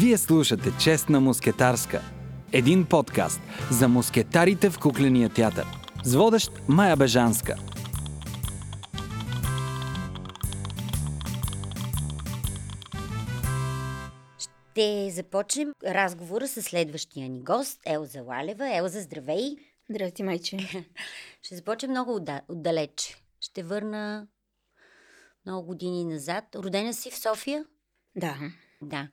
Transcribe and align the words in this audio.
Вие 0.00 0.18
слушате 0.18 0.72
Честна 0.80 1.20
мускетарска. 1.20 2.02
Един 2.52 2.86
подкаст 2.86 3.40
за 3.70 3.88
мускетарите 3.88 4.70
в 4.70 4.78
кукления 4.78 5.28
театър. 5.28 5.66
С 6.04 6.14
водещ 6.14 6.52
Майя 6.68 6.96
Бежанска. 6.96 7.56
Ще 14.38 15.10
започнем 15.10 15.72
разговора 15.84 16.48
с 16.48 16.62
следващия 16.62 17.28
ни 17.28 17.40
гост, 17.40 17.80
Елза 17.86 18.22
Лалева. 18.22 18.76
Елза, 18.76 19.00
здравей! 19.00 19.56
Здрасти, 19.90 20.22
майче. 20.22 20.58
Ще 21.42 21.56
започнем 21.56 21.90
много 21.90 22.16
отда- 22.16 22.42
отдалеч. 22.48 23.22
Ще 23.40 23.62
върна 23.62 24.26
много 25.46 25.66
години 25.66 26.04
назад. 26.04 26.44
Родена 26.54 26.94
си 26.94 27.10
в 27.10 27.18
София? 27.18 27.64
Да. 28.16 28.36
Да. 28.88 29.08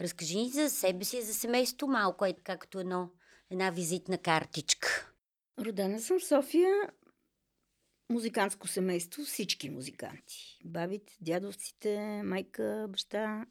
Разкажи 0.00 0.36
ни 0.36 0.48
за 0.48 0.70
себе 0.70 1.04
си 1.04 1.16
и 1.16 1.22
за 1.22 1.34
семейството 1.34 1.86
малко, 1.86 2.24
е 2.24 2.32
както 2.44 2.80
едно, 2.80 3.10
една 3.50 3.70
визитна 3.70 4.18
картичка. 4.18 5.12
Родена 5.58 6.00
съм 6.00 6.18
в 6.18 6.24
София. 6.24 6.74
Музикантско 8.10 8.68
семейство, 8.68 9.24
всички 9.24 9.70
музиканти. 9.70 10.60
Бабите, 10.64 11.16
дядовците, 11.20 12.22
майка, 12.24 12.86
баща. 12.88 13.46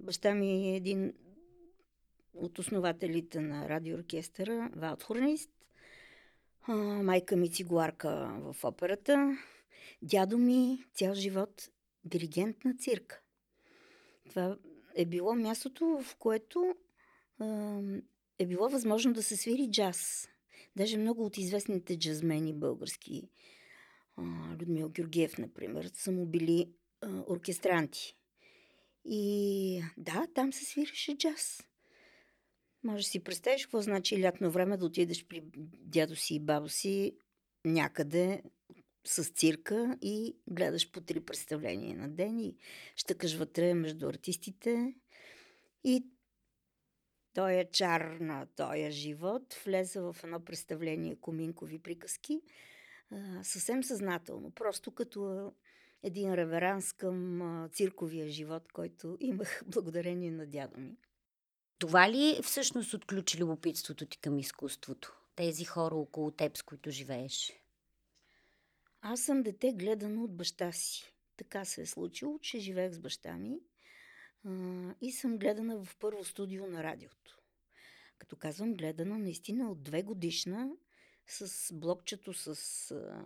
Баща 0.00 0.34
ми 0.34 0.72
е 0.72 0.76
един 0.76 1.14
от 2.34 2.58
основателите 2.58 3.40
на 3.40 3.68
радиооркестъра, 3.68 4.70
валдхорнист. 4.76 5.50
А, 6.62 6.74
майка 6.74 7.36
ми 7.36 7.52
цигуарка 7.52 8.40
в 8.40 8.64
операта. 8.64 9.38
Дядо 10.02 10.38
ми 10.38 10.84
цял 10.94 11.14
живот 11.14 11.68
диригент 12.04 12.64
на 12.64 12.76
цирка. 12.76 13.20
Това 14.30 14.56
е 14.98 15.04
било 15.04 15.34
мястото, 15.34 16.02
в 16.02 16.16
което 16.16 16.74
е 18.38 18.46
било 18.46 18.68
възможно 18.68 19.12
да 19.12 19.22
се 19.22 19.36
свири 19.36 19.70
джаз. 19.70 20.28
Даже 20.76 20.98
много 20.98 21.24
от 21.24 21.38
известните 21.38 21.98
джазмени 21.98 22.54
български, 22.54 23.28
Людмил 24.60 24.88
Георгиев, 24.88 25.38
например, 25.38 25.90
са 25.94 26.12
му 26.12 26.26
били 26.26 26.72
оркестранти. 27.28 28.16
И 29.04 29.82
да, 29.96 30.26
там 30.34 30.52
се 30.52 30.64
свиреше 30.64 31.18
джаз. 31.18 31.62
Може 32.84 33.04
да 33.04 33.08
си 33.08 33.24
представиш 33.24 33.66
какво 33.66 33.80
значи 33.80 34.22
лятно 34.22 34.50
време 34.50 34.76
да 34.76 34.86
отидеш 34.86 35.26
при 35.26 35.42
дядо 35.80 36.16
си 36.16 36.34
и 36.34 36.40
бабо 36.40 36.68
си 36.68 37.16
някъде 37.64 38.42
с 39.08 39.24
цирка 39.24 39.98
и 40.02 40.36
гледаш 40.48 40.90
по 40.90 41.00
три 41.00 41.20
представления 41.20 41.96
на 41.96 42.08
ден 42.08 42.38
и 42.38 42.56
щъкаш 42.96 43.34
вътре 43.34 43.74
между 43.74 44.08
артистите. 44.08 44.94
И 45.84 46.06
той 47.34 47.52
е 47.52 47.70
чар 47.72 48.16
на 48.20 48.46
този 48.46 48.90
живот 48.90 49.54
влезе 49.54 50.00
в 50.00 50.16
едно 50.24 50.44
представление 50.44 51.16
Коминкови 51.16 51.78
приказки 51.78 52.40
съвсем 53.42 53.84
съзнателно, 53.84 54.50
просто 54.50 54.90
като 54.90 55.52
един 56.02 56.34
реверанс 56.34 56.92
към 56.92 57.68
цирковия 57.72 58.28
живот, 58.28 58.72
който 58.72 59.16
имах 59.20 59.62
благодарение 59.66 60.30
на 60.30 60.46
дядо 60.46 60.80
ми. 60.80 60.96
Това 61.78 62.10
ли 62.10 62.40
всъщност 62.42 62.94
отключи 62.94 63.38
любопитството 63.38 64.06
ти 64.06 64.18
към 64.18 64.38
изкуството? 64.38 65.12
Тези 65.36 65.64
хора 65.64 65.94
около 65.94 66.30
теб, 66.30 66.56
с 66.56 66.62
които 66.62 66.90
живееш? 66.90 67.52
Аз 69.10 69.20
съм 69.20 69.42
дете 69.42 69.72
гледано 69.72 70.24
от 70.24 70.36
баща 70.36 70.72
си. 70.72 71.12
Така 71.36 71.64
се 71.64 71.82
е 71.82 71.86
случило, 71.86 72.38
че 72.38 72.58
живеех 72.58 72.92
с 72.92 72.98
баща 72.98 73.36
ми 73.36 73.60
а, 74.44 74.50
и 75.00 75.12
съм 75.12 75.38
гледана 75.38 75.84
в 75.84 75.96
първо 75.96 76.24
студио 76.24 76.66
на 76.66 76.82
радиото. 76.82 77.40
Като 78.18 78.36
казвам 78.36 78.74
гледана, 78.74 79.18
наистина 79.18 79.70
от 79.70 79.82
две 79.82 80.02
годишна 80.02 80.70
с 81.26 81.74
блокчето 81.74 82.34
с 82.34 82.90
а, 82.90 83.24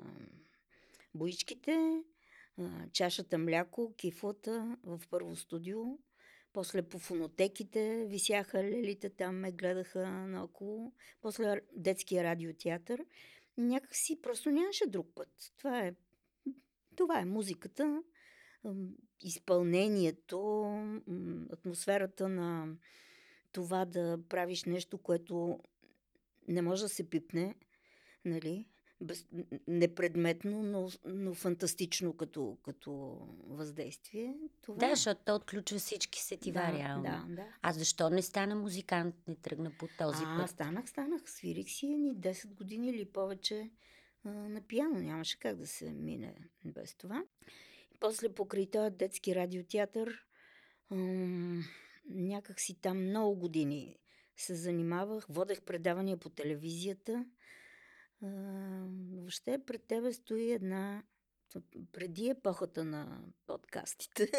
боичките, 1.15 2.03
а, 2.59 2.89
чашата 2.93 3.39
мляко, 3.39 3.95
кифлата 3.97 4.77
в 4.85 5.01
първо 5.11 5.37
студио. 5.37 5.83
После 6.53 6.83
по 6.83 6.99
фонотеките 6.99 8.07
висяха 8.09 8.65
лелите, 8.65 9.11
там 9.11 9.37
ме 9.37 9.53
гледаха 9.53 10.09
наоколо. 10.09 10.93
После 11.21 11.61
детския 11.77 12.25
радиотеатър. 12.25 13.05
Някакси 13.57 14.23
просто 14.23 14.51
нямаше 14.51 14.87
друг 14.87 15.09
път. 15.15 15.53
Това 15.59 15.81
е, 15.81 15.95
това 16.97 17.21
е 17.21 17.25
музиката, 17.25 18.03
изпълнението, 19.21 20.73
атмосферата 21.53 22.29
на 22.29 22.77
това 23.53 23.85
да 23.85 24.19
правиш 24.29 24.65
нещо, 24.65 24.99
което 24.99 25.59
не 26.49 26.63
може 26.63 26.83
да 26.83 26.89
се 26.89 27.11
пипне, 27.11 27.55
нали? 28.25 28.69
Без, 29.03 29.27
непредметно, 29.69 30.63
но, 30.63 30.91
но 31.05 31.35
фантастично 31.35 32.13
като, 32.17 32.57
като 32.65 33.19
въздействие. 33.47 34.35
Това 34.63 34.79
Да, 34.79 34.87
е. 34.87 34.95
защото 34.95 35.21
то 35.25 35.35
отключва 35.35 35.79
всички 35.79 36.23
сетива, 36.23 36.61
да, 36.61 36.79
реално. 36.79 37.03
да, 37.03 37.25
да. 37.29 37.47
А 37.63 37.73
защо 37.73 38.11
не 38.11 38.23
стана 38.23 38.55
музикант, 38.55 39.15
не 39.29 39.35
тръгна 39.35 39.71
по 39.79 39.89
този 39.99 40.23
а, 40.27 40.39
път? 40.41 40.51
станах, 40.51 40.89
станах. 40.91 41.31
Свирих 41.31 41.69
си 41.71 41.87
ни 41.87 42.17
10 42.17 42.55
години 42.55 42.89
или 42.91 43.05
повече 43.05 43.71
а, 44.25 44.31
на 44.31 44.61
пиано. 44.61 45.01
Нямаше 45.01 45.39
как 45.39 45.57
да 45.57 45.67
се 45.67 45.93
мине 45.93 46.35
без 46.65 46.95
това. 46.95 47.25
И 47.95 47.99
после 48.01 48.29
покрай 48.29 48.71
този 48.71 48.97
детски 48.97 49.35
радиотеатър 49.35 50.27
ам, 50.91 51.65
някак 52.11 52.61
си 52.61 52.81
там 52.81 53.05
много 53.09 53.37
години 53.37 53.99
се 54.37 54.55
занимавах. 54.55 55.27
Водех 55.29 55.63
предавания 55.63 56.17
по 56.17 56.29
телевизията. 56.29 57.27
А, 58.23 58.29
въобще 59.13 59.59
пред 59.67 59.85
тебе 59.85 60.13
стои 60.13 60.53
една 60.53 61.03
преди 61.93 62.29
епохата 62.29 62.85
на 62.85 63.25
подкастите. 63.47 64.31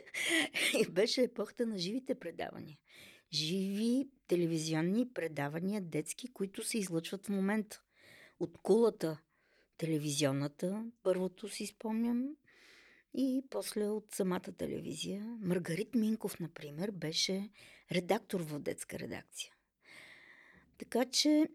Беше 0.90 1.22
епохата 1.22 1.66
на 1.66 1.78
живите 1.78 2.14
предавания. 2.14 2.78
Живи 3.32 4.08
телевизионни 4.26 5.12
предавания, 5.12 5.80
детски, 5.80 6.32
които 6.32 6.64
се 6.64 6.78
излъчват 6.78 7.26
в 7.26 7.28
момента. 7.28 7.82
От 8.40 8.58
кулата 8.62 9.18
телевизионната, 9.78 10.90
първото 11.02 11.48
си 11.48 11.66
спомням, 11.66 12.36
и 13.14 13.42
после 13.50 13.88
от 13.88 14.14
самата 14.14 14.40
телевизия. 14.40 15.38
Маргарит 15.40 15.94
Минков, 15.94 16.40
например, 16.40 16.90
беше 16.90 17.50
редактор 17.92 18.40
в 18.40 18.58
детска 18.58 18.98
редакция. 18.98 19.52
Така 20.78 21.04
че 21.04 21.48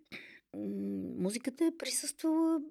музиката 1.17 1.65
е 1.65 1.77
присъствала 1.77 2.61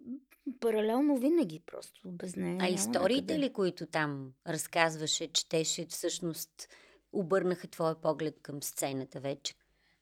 паралелно 0.61 1.19
винаги, 1.19 1.63
просто 1.67 2.13
без 2.13 2.37
нея. 2.37 2.59
А 2.61 2.69
историите 2.69 3.39
ли, 3.39 3.53
които 3.53 3.87
там 3.87 4.33
разказваше, 4.47 5.33
четеше, 5.33 5.87
всъщност 5.87 6.69
обърнаха 7.13 7.69
твоя 7.69 8.01
поглед 8.01 8.41
към 8.43 8.63
сцената 8.63 9.21
вече, 9.21 9.55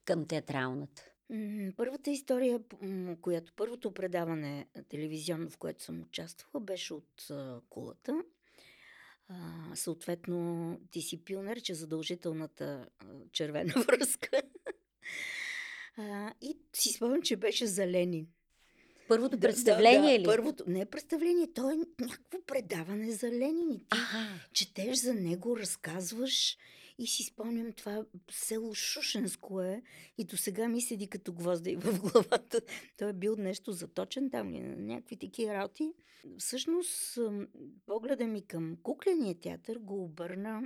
към 0.04 0.26
театралната? 0.26 1.04
Първата 1.76 2.10
история, 2.10 2.60
която 3.20 3.52
първото 3.56 3.94
предаване 3.94 4.66
телевизионно, 4.88 5.50
в 5.50 5.58
което 5.58 5.82
съм 5.82 6.02
участвала, 6.02 6.64
беше 6.64 6.94
от 6.94 7.28
кулата. 7.70 8.22
А, 9.28 9.36
съответно, 9.74 10.80
ти 10.90 11.02
си 11.02 11.24
пионер, 11.24 11.60
че 11.60 11.74
задължителната 11.74 12.88
червена 13.32 13.74
връзка. 13.86 14.42
А, 15.98 16.32
и 16.40 16.58
си 16.72 16.92
спомням, 16.92 17.22
че 17.22 17.36
беше 17.36 17.66
за 17.66 17.86
Ленин. 17.86 18.26
Първото 19.08 19.40
представление 19.40 20.12
да, 20.12 20.18
ли? 20.18 20.22
да, 20.22 20.30
Първото, 20.30 20.64
не 20.66 20.80
е 20.80 20.86
представление, 20.86 21.52
то 21.54 21.70
е 21.70 21.76
някакво 22.00 22.42
предаване 22.46 23.10
за 23.10 23.30
Ленин. 23.30 23.70
И 23.72 23.78
ти 23.78 23.86
Ага, 23.90 24.28
четеш 24.52 24.98
за 24.98 25.14
него, 25.14 25.58
разказваш 25.58 26.58
и 26.98 27.06
си 27.06 27.22
спомням 27.22 27.72
това 27.72 28.04
село 28.30 28.74
Шушенско 28.74 29.60
е 29.60 29.82
и 30.18 30.24
до 30.24 30.36
сега 30.36 30.68
ми 30.68 30.80
седи 30.80 31.08
като 31.08 31.32
гвозда 31.32 31.70
и 31.70 31.76
в 31.76 32.00
главата. 32.00 32.60
Той 32.96 33.10
е 33.10 33.12
бил 33.12 33.36
нещо 33.38 33.72
заточен 33.72 34.30
там 34.30 34.52
ли, 34.52 34.60
на 34.60 34.76
някакви 34.76 35.16
такива 35.16 35.54
работи. 35.54 35.92
Всъщност, 36.38 37.18
погледа 37.86 38.26
ми 38.26 38.46
към 38.46 38.76
кукления 38.82 39.34
театър 39.34 39.78
го 39.78 40.04
обърна 40.04 40.62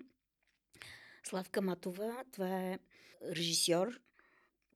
Славка 1.25 1.63
Матова. 1.63 2.25
Това 2.33 2.61
е 2.61 2.79
режисьор, 3.31 4.01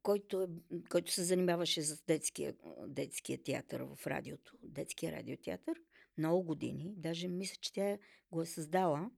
който, 0.07 0.43
е, 0.43 0.47
който 0.91 1.13
се 1.13 1.25
занимаваше 1.25 1.83
с 1.83 2.05
детския, 2.05 2.55
детския 2.87 3.39
театър 3.43 3.81
в 3.81 4.07
радиото, 4.07 4.53
детския 4.63 5.13
радиотеатър, 5.13 5.75
много 6.19 6.43
години. 6.43 6.95
Даже 6.97 7.29
мисля, 7.29 7.57
че 7.61 7.73
тя 7.73 7.99
го 8.31 8.43
е 8.43 8.47
създала 8.47 9.11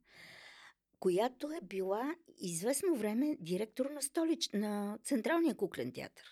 която 1.01 1.47
е 1.47 1.67
била 1.67 2.15
известно 2.41 2.97
време 2.97 3.37
директор 3.41 3.87
на, 3.87 4.03
столич, 4.03 4.51
на 4.53 4.99
Централния 5.05 5.55
куклен 5.55 5.93
театър. 5.93 6.25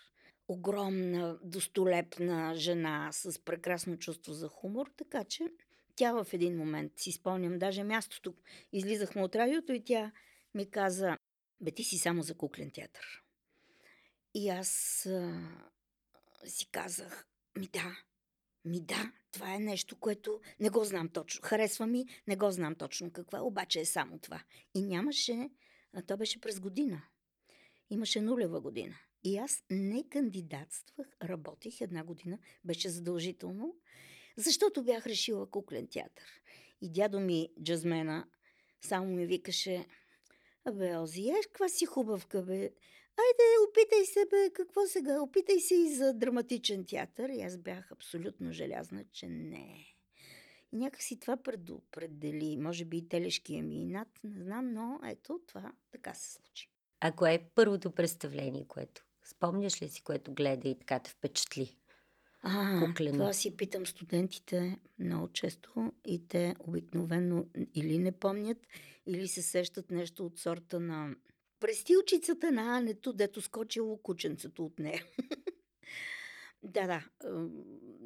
Огромна, 0.47 1.39
достолепна 1.43 2.55
жена 2.55 3.09
с 3.11 3.39
прекрасно 3.45 3.97
чувство 3.97 4.33
за 4.33 4.47
хумор, 4.47 4.91
така 4.97 5.23
че 5.23 5.43
тя 5.95 6.23
в 6.23 6.33
един 6.33 6.57
момент, 6.57 6.91
си 6.95 7.11
спомням, 7.11 7.59
даже 7.59 7.83
мястото, 7.83 8.33
излизахме 8.71 9.23
от 9.23 9.35
радиото 9.35 9.73
и 9.73 9.83
тя 9.83 10.11
ми 10.53 10.69
каза, 10.69 11.17
бе 11.61 11.71
ти 11.71 11.83
си 11.83 11.97
само 11.97 12.21
за 12.21 12.37
куклен 12.37 12.71
театър. 12.71 13.26
И 14.33 14.49
аз 14.49 15.05
а, 15.05 15.41
си 16.45 16.67
казах, 16.71 17.27
ми 17.57 17.67
да, 17.67 17.97
ми 18.65 18.81
да, 18.81 19.11
това 19.31 19.55
е 19.55 19.59
нещо, 19.59 19.95
което 19.99 20.41
не 20.59 20.69
го 20.69 20.83
знам 20.83 21.09
точно. 21.09 21.41
Харесва 21.43 21.87
ми, 21.87 22.05
не 22.27 22.35
го 22.35 22.51
знам 22.51 22.75
точно 22.75 23.11
каква, 23.11 23.41
обаче 23.41 23.79
е 23.79 23.85
само 23.85 24.19
това. 24.19 24.43
И 24.73 24.81
нямаше, 24.81 25.49
а 25.93 26.01
то 26.01 26.17
беше 26.17 26.41
през 26.41 26.59
година. 26.59 27.01
Имаше 27.89 28.21
нулева 28.21 28.61
година. 28.61 28.95
И 29.23 29.37
аз 29.37 29.63
не 29.69 30.09
кандидатствах, 30.09 31.07
работих 31.23 31.81
една 31.81 32.03
година, 32.03 32.39
беше 32.63 32.89
задължително, 32.89 33.75
защото 34.37 34.83
бях 34.83 35.07
решила 35.07 35.51
куклен 35.51 35.87
театър. 35.87 36.41
И 36.81 36.91
дядо 36.91 37.19
ми, 37.19 37.49
джазмена, 37.63 38.27
само 38.81 39.07
ми 39.07 39.25
викаше, 39.25 39.85
Абе, 40.65 40.97
Ози, 40.97 41.29
еш, 41.29 41.45
каква 41.45 41.69
си 41.69 41.85
хубавка, 41.85 42.41
бе. 42.41 42.71
Айде, 43.19 43.69
опитай 43.69 44.05
се, 44.05 44.25
бе, 44.29 44.49
какво 44.53 44.87
сега? 44.87 45.21
Опитай 45.21 45.59
се 45.59 45.75
и 45.75 45.95
за 45.95 46.13
драматичен 46.13 46.85
театър. 46.85 47.29
И 47.29 47.41
аз 47.41 47.57
бях 47.57 47.91
абсолютно 47.91 48.51
желязна, 48.51 49.03
че 49.11 49.27
не. 49.27 49.85
И 50.71 50.77
някак 50.77 51.01
си 51.01 51.19
това 51.19 51.37
предопредели. 51.37 52.57
Може 52.57 52.85
би 52.85 52.97
и 52.97 53.09
телешкия 53.09 53.63
ми 53.63 53.85
над, 53.85 54.07
не 54.23 54.43
знам, 54.43 54.73
но 54.73 54.99
ето 55.05 55.39
това 55.47 55.71
така 55.91 56.13
се 56.13 56.33
случи. 56.33 56.69
А 56.99 57.11
кое 57.11 57.33
е 57.33 57.49
първото 57.55 57.91
представление, 57.91 58.65
което 58.67 59.05
спомняш 59.25 59.81
ли 59.81 59.89
си, 59.89 60.03
което 60.03 60.33
гледа 60.33 60.69
и 60.69 60.79
така 60.79 60.99
те 60.99 61.09
впечатли? 61.09 61.77
А, 62.41 62.85
Куклено. 62.85 63.17
това 63.17 63.33
си 63.33 63.57
питам 63.57 63.85
студентите 63.85 64.79
много 64.99 65.27
често 65.27 65.91
и 66.05 66.27
те 66.27 66.55
обикновено 66.59 67.45
или 67.75 67.97
не 67.97 68.11
помнят, 68.11 68.57
или 69.05 69.27
се 69.27 69.41
сещат 69.41 69.91
нещо 69.91 70.25
от 70.25 70.39
сорта 70.39 70.79
на 70.79 71.15
престилчицата 71.59 72.51
на 72.51 72.77
Ането, 72.77 73.13
дето 73.13 73.41
скочило 73.41 73.97
кученцето 73.97 74.65
от 74.65 74.79
нея. 74.79 75.05
да, 76.63 76.87
да. 76.87 77.05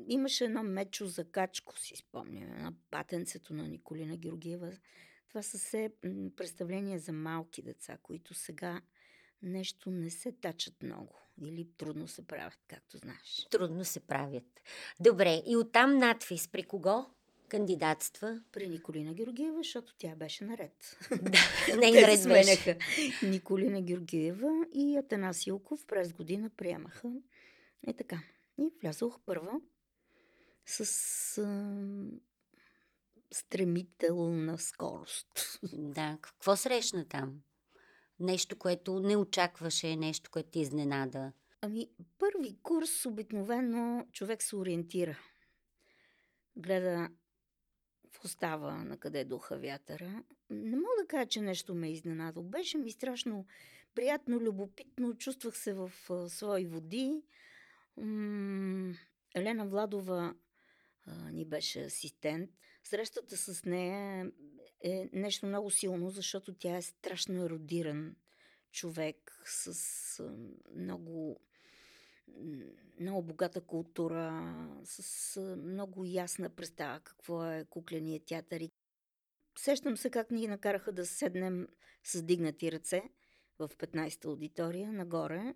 Имаше 0.08 0.46
едно 0.46 0.64
мечо 0.64 1.08
за 1.08 1.32
качко, 1.32 1.80
си 1.80 1.96
спомням, 1.96 2.50
на 2.50 2.74
патенцето 2.92 3.54
на 3.54 3.68
Николина 3.68 4.18
Георгиева. 4.18 4.72
Това 5.30 5.42
са 5.42 5.58
все 5.58 5.92
представления 6.36 7.00
за 7.00 7.12
малки 7.12 7.62
деца, 7.62 7.98
които 8.04 8.34
сега 8.34 8.82
нещо 9.42 9.92
не 9.92 10.10
се 10.10 10.32
тачат 10.32 10.84
много 10.84 11.20
или 11.42 11.68
трудно 11.78 12.08
се 12.08 12.28
правят, 12.28 12.60
както 12.68 12.98
знаеш. 12.98 13.48
Трудно 13.52 13.86
се 13.86 14.00
правят. 14.00 14.62
Добре, 15.00 15.42
и 15.48 15.58
оттам 15.58 15.98
надфис 15.98 16.48
при 16.48 16.64
кого? 16.64 17.06
Кандидатства? 17.52 18.42
При 18.52 18.68
Николина 18.68 19.14
Георгиева, 19.14 19.58
защото 19.58 19.94
тя 19.98 20.16
беше 20.16 20.46
наред. 20.46 20.98
Да, 21.22 21.40
не 21.78 21.92
наред 21.92 22.24
беше. 22.24 22.78
Николина 23.24 23.82
Георгиева 23.82 24.66
и 24.74 24.98
Атанас 24.98 25.48
Илков 25.48 25.86
през 25.86 26.14
година 26.14 26.50
приемаха. 26.58 27.12
Е 27.88 27.94
така. 27.94 28.20
И 28.58 28.70
влязох 28.82 29.20
първа 29.26 29.62
с 30.66 30.82
а, 31.38 31.76
стремителна 33.34 34.58
скорост. 34.58 35.60
Да, 35.74 36.18
какво 36.22 36.56
срещна 36.56 37.08
там? 37.08 37.42
Нещо, 38.20 38.58
което 38.58 39.00
не 39.00 39.18
очакваше, 39.18 39.96
нещо, 39.96 40.32
което 40.32 40.50
ти 40.50 40.60
изненада? 40.60 41.32
Ами, 41.62 41.90
първи 42.20 42.58
курс 42.64 43.06
обикновено 43.06 44.06
човек 44.12 44.44
се 44.44 44.56
ориентира. 44.56 45.20
Гледа 46.56 47.10
в 48.12 48.26
остава 48.26 48.84
на 48.84 48.98
къде 48.98 49.26
духа 49.26 49.58
вятъра. 49.58 50.24
Не 50.50 50.76
мога 50.76 50.94
да 51.02 51.08
кажа, 51.08 51.26
че 51.26 51.42
нещо 51.42 51.76
ме 51.76 51.88
е 51.88 51.92
изненадало. 51.92 52.46
Беше 52.46 52.78
ми 52.78 52.92
страшно 52.92 53.46
приятно, 53.96 54.40
любопитно. 54.40 55.18
Чувствах 55.18 55.58
се 55.58 55.74
в 55.74 55.92
а, 56.10 56.30
свои 56.30 56.66
води. 56.66 57.24
М- 57.98 58.94
Елена 59.36 59.68
Владова 59.68 60.36
а, 61.06 61.32
ни 61.32 61.46
беше 61.46 61.82
асистент. 61.82 62.50
Срещата 62.84 63.38
с 63.38 63.66
нея 63.66 64.32
е 64.84 65.10
нещо 65.14 65.46
много 65.46 65.72
силно, 65.72 66.10
защото 66.10 66.54
тя 66.54 66.78
е 66.78 66.82
страшно 66.82 67.46
еродиран 67.46 68.16
човек 68.72 69.42
с 69.46 70.20
а, 70.20 70.36
много 70.76 71.42
много 73.00 73.24
богата 73.24 73.62
култура, 73.62 74.56
с 74.84 75.56
много 75.58 76.06
ясна 76.06 76.50
представа 76.50 77.00
какво 77.00 77.46
е 77.46 77.66
кукления 77.70 78.22
театър. 78.26 78.70
Сещам 79.58 79.98
се 79.98 80.10
как 80.10 80.32
ни 80.32 80.48
накараха 80.48 80.92
да 80.92 81.06
седнем 81.06 81.68
с 82.04 82.24
дигнати 82.24 82.72
ръце 82.72 83.02
в 83.60 83.70
15-та 83.70 84.28
аудитория 84.28 84.92
нагоре 84.92 85.54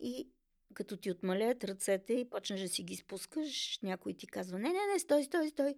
и 0.00 0.30
като 0.74 0.96
ти 0.96 1.10
отмалят 1.10 1.64
ръцете 1.64 2.12
и 2.12 2.30
почнеш 2.30 2.60
да 2.60 2.68
си 2.68 2.82
ги 2.82 2.96
спускаш, 2.96 3.78
някой 3.82 4.14
ти 4.14 4.26
казва, 4.26 4.58
не, 4.58 4.68
не, 4.68 4.86
не, 4.92 4.98
стой, 4.98 5.24
стой, 5.24 5.48
стой. 5.48 5.74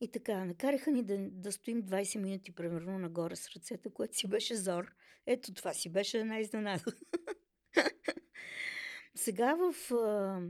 И 0.00 0.08
така, 0.08 0.44
накараха 0.44 0.90
ни 0.90 1.02
да, 1.02 1.18
да 1.18 1.52
стоим 1.52 1.82
20 1.82 2.18
минути 2.18 2.54
примерно 2.54 2.98
нагоре 2.98 3.36
с 3.36 3.50
ръцете, 3.56 3.90
което 3.90 4.16
си 4.16 4.28
беше 4.28 4.56
зор. 4.56 4.94
Ето 5.26 5.54
това 5.54 5.74
си 5.74 5.88
беше 5.88 6.18
една 6.18 6.38
изненада. 6.38 6.84
Сега 9.14 9.54
в 9.54 9.92
а, 9.92 10.40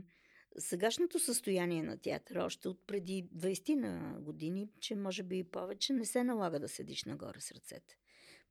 сегашното 0.57 1.19
състояние 1.19 1.83
на 1.83 1.97
театъра, 1.97 2.43
още 2.43 2.67
от 2.67 2.87
преди 2.87 3.29
20 3.35 3.75
на 3.75 4.21
години, 4.21 4.69
че 4.79 4.95
може 4.95 5.23
би 5.23 5.37
и 5.37 5.43
повече, 5.43 5.93
не 5.93 6.05
се 6.05 6.23
налага 6.23 6.59
да 6.59 6.69
седиш 6.69 7.03
нагоре 7.03 7.41
с 7.41 7.51
ръцете. 7.51 7.97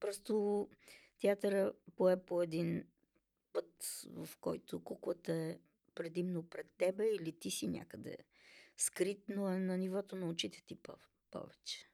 Просто 0.01 0.69
театъра 1.21 1.73
пое 1.97 2.25
по 2.25 2.43
един 2.43 2.85
път, 3.53 4.05
в 4.11 4.29
който 4.41 4.85
куклата 4.85 5.33
е 5.33 5.59
предимно 5.95 6.43
пред 6.43 6.67
тебе 6.79 7.07
или 7.07 7.33
ти 7.33 7.51
си 7.51 7.69
някъде 7.69 8.17
скрит, 8.77 9.23
но 9.29 9.49
е 9.49 9.59
на 9.59 9.79
нивото 9.79 10.17
на 10.17 10.29
очите 10.29 10.63
ти 10.67 10.77
повече. 11.31 11.94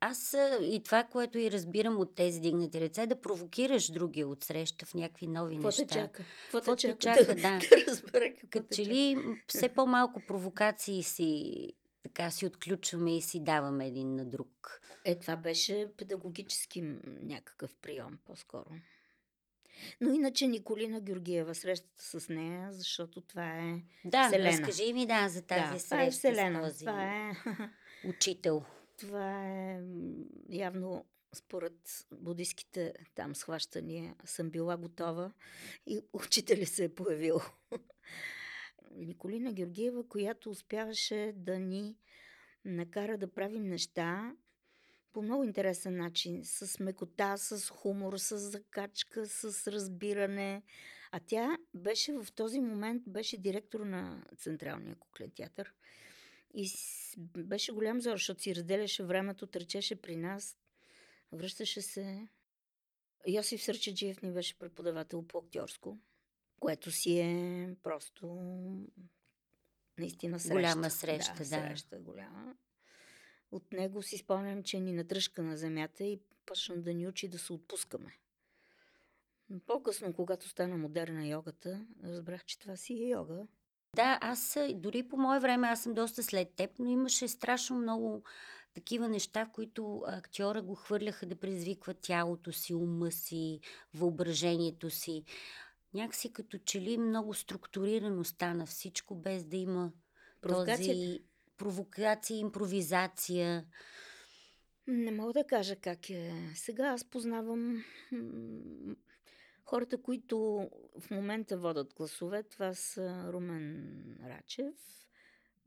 Аз 0.00 0.36
и 0.62 0.82
това, 0.84 1.04
което 1.04 1.38
и 1.38 1.50
разбирам 1.50 2.00
от 2.00 2.14
тези 2.14 2.40
дигнати 2.40 2.80
ръце, 2.80 3.02
е 3.02 3.06
да 3.06 3.20
провокираш 3.20 3.90
другия 3.90 4.28
от 4.28 4.44
среща 4.44 4.86
в 4.86 4.94
някакви 4.94 5.26
нови 5.26 5.54
какво 5.54 5.68
неща. 5.68 5.86
Те 5.86 5.94
чака? 5.94 6.24
Какво 6.42 6.76
те 6.76 6.80
чака? 6.80 6.98
чака, 6.98 7.24
да. 7.34 7.34
да 7.40 7.60
разбера 7.88 8.32
Като 8.50 8.74
че 8.74 8.86
ли 8.86 9.16
все 9.48 9.68
по-малко 9.68 10.22
провокации 10.28 11.02
си 11.02 11.54
така 12.02 12.30
си 12.30 12.46
отключваме 12.46 13.16
и 13.16 13.22
си 13.22 13.44
даваме 13.44 13.86
един 13.86 14.14
на 14.14 14.24
друг. 14.24 14.80
Е, 15.04 15.18
това 15.18 15.36
беше 15.36 15.88
педагогически 15.96 16.82
някакъв 17.22 17.76
прием, 17.82 18.18
по-скоро. 18.24 18.70
Но 20.00 20.12
иначе 20.12 20.46
Николина 20.46 21.00
Георгиева, 21.00 21.54
срещата 21.54 22.02
с 22.20 22.28
нея, 22.28 22.72
защото 22.72 23.20
това 23.20 23.58
е 23.58 23.82
Да, 24.04 24.28
Вселена. 24.28 24.48
разкажи 24.48 24.92
ми, 24.92 25.06
да, 25.06 25.28
за 25.28 25.42
тази 25.42 25.62
да, 25.62 25.68
среща 25.68 25.88
това 25.88 26.02
е 26.02 26.10
Вселена. 26.10 26.70
с 26.70 26.72
този 26.72 26.84
Това 26.84 27.02
е... 27.04 27.32
учител. 28.08 28.64
Това 28.98 29.46
е 29.46 29.82
явно 30.48 31.04
според 31.34 32.06
буддийските 32.12 32.94
там 33.14 33.34
схващания 33.34 34.14
съм 34.24 34.50
била 34.50 34.76
готова 34.76 35.32
и 35.86 36.00
учителя 36.12 36.66
се 36.66 36.84
е 36.84 36.94
появил. 36.94 37.40
Николина 38.96 39.52
Георгиева, 39.52 40.08
която 40.08 40.50
успяваше 40.50 41.32
да 41.36 41.58
ни 41.58 41.96
накара 42.64 43.18
да 43.18 43.32
правим 43.32 43.68
неща 43.68 44.32
по 45.12 45.22
много 45.22 45.44
интересен 45.44 45.96
начин, 45.96 46.40
с 46.44 46.78
мекота, 46.78 47.36
с 47.36 47.70
хумор, 47.70 48.18
с 48.18 48.38
закачка, 48.38 49.26
с 49.26 49.72
разбиране. 49.72 50.62
А 51.12 51.20
тя 51.26 51.58
беше 51.74 52.12
в 52.12 52.26
този 52.34 52.60
момент, 52.60 53.02
беше 53.06 53.36
директор 53.36 53.80
на 53.80 54.24
Централния 54.36 54.96
куклен 54.96 55.30
театър. 55.30 55.74
И 56.54 56.70
беше 57.36 57.72
голям 57.72 58.00
зор, 58.00 58.16
защото 58.16 58.42
си 58.42 58.54
разделяше 58.54 59.04
времето, 59.04 59.46
търчеше 59.46 59.96
при 59.96 60.16
нас, 60.16 60.58
връщаше 61.32 61.82
се. 61.82 62.28
Йосиф 63.26 63.62
Сърчеджиев 63.62 64.22
ни 64.22 64.32
беше 64.32 64.58
преподавател 64.58 65.22
по 65.22 65.38
актьорско, 65.38 65.98
което 66.60 66.90
си 66.90 67.18
е 67.18 67.76
просто 67.82 68.26
наистина 69.98 70.40
среща. 70.40 70.54
Голяма 70.54 70.90
среща, 70.90 71.32
да. 71.34 71.38
да. 71.38 71.44
Среща 71.48 71.98
голяма. 71.98 72.56
От 73.50 73.72
него 73.72 74.02
си 74.02 74.18
спомням, 74.18 74.62
че 74.62 74.80
ни 74.80 74.92
натръжка 74.92 75.42
на 75.42 75.56
земята 75.56 76.04
и 76.04 76.20
почна 76.46 76.76
да 76.76 76.94
ни 76.94 77.08
учи 77.08 77.28
да 77.28 77.38
се 77.38 77.52
отпускаме. 77.52 78.18
По-късно, 79.66 80.14
когато 80.14 80.48
стана 80.48 80.76
модерна 80.76 81.26
йогата, 81.26 81.86
разбрах, 82.04 82.44
че 82.44 82.58
това 82.58 82.76
си 82.76 82.94
е 82.94 83.08
йога. 83.08 83.46
Да, 83.96 84.18
аз 84.20 84.58
дори 84.74 85.02
по 85.02 85.16
мое 85.16 85.40
време, 85.40 85.66
аз 85.66 85.82
съм 85.82 85.94
доста 85.94 86.22
след 86.22 86.54
теб, 86.56 86.70
но 86.78 86.88
имаше 86.90 87.28
страшно 87.28 87.76
много 87.76 88.22
такива 88.74 89.08
неща, 89.08 89.44
в 89.44 89.50
които 89.50 90.02
актьора 90.06 90.62
го 90.62 90.74
хвърляха 90.74 91.26
да 91.26 91.36
предизвиква 91.36 91.94
тялото 91.94 92.52
си, 92.52 92.74
ума 92.74 93.12
си, 93.12 93.60
въображението 93.94 94.90
си. 94.90 95.24
Някакси 95.94 96.32
като 96.32 96.58
че 96.58 96.80
ли 96.80 96.98
много 96.98 97.34
структурирано 97.34 98.24
стана 98.24 98.66
всичко, 98.66 99.14
без 99.14 99.44
да 99.44 99.56
има 99.56 99.92
този 100.42 101.20
провокация, 101.56 102.38
импровизация. 102.38 103.64
Не 104.86 105.10
мога 105.10 105.32
да 105.32 105.44
кажа 105.46 105.76
как 105.76 106.10
е. 106.10 106.52
Сега 106.54 106.88
аз 106.88 107.04
познавам 107.04 107.84
хората, 109.68 110.02
които 110.02 110.38
в 111.00 111.10
момента 111.10 111.58
водят 111.58 111.94
гласове. 111.94 112.42
Това 112.42 112.74
са 112.74 113.32
Румен 113.32 114.18
Рачев, 114.24 114.74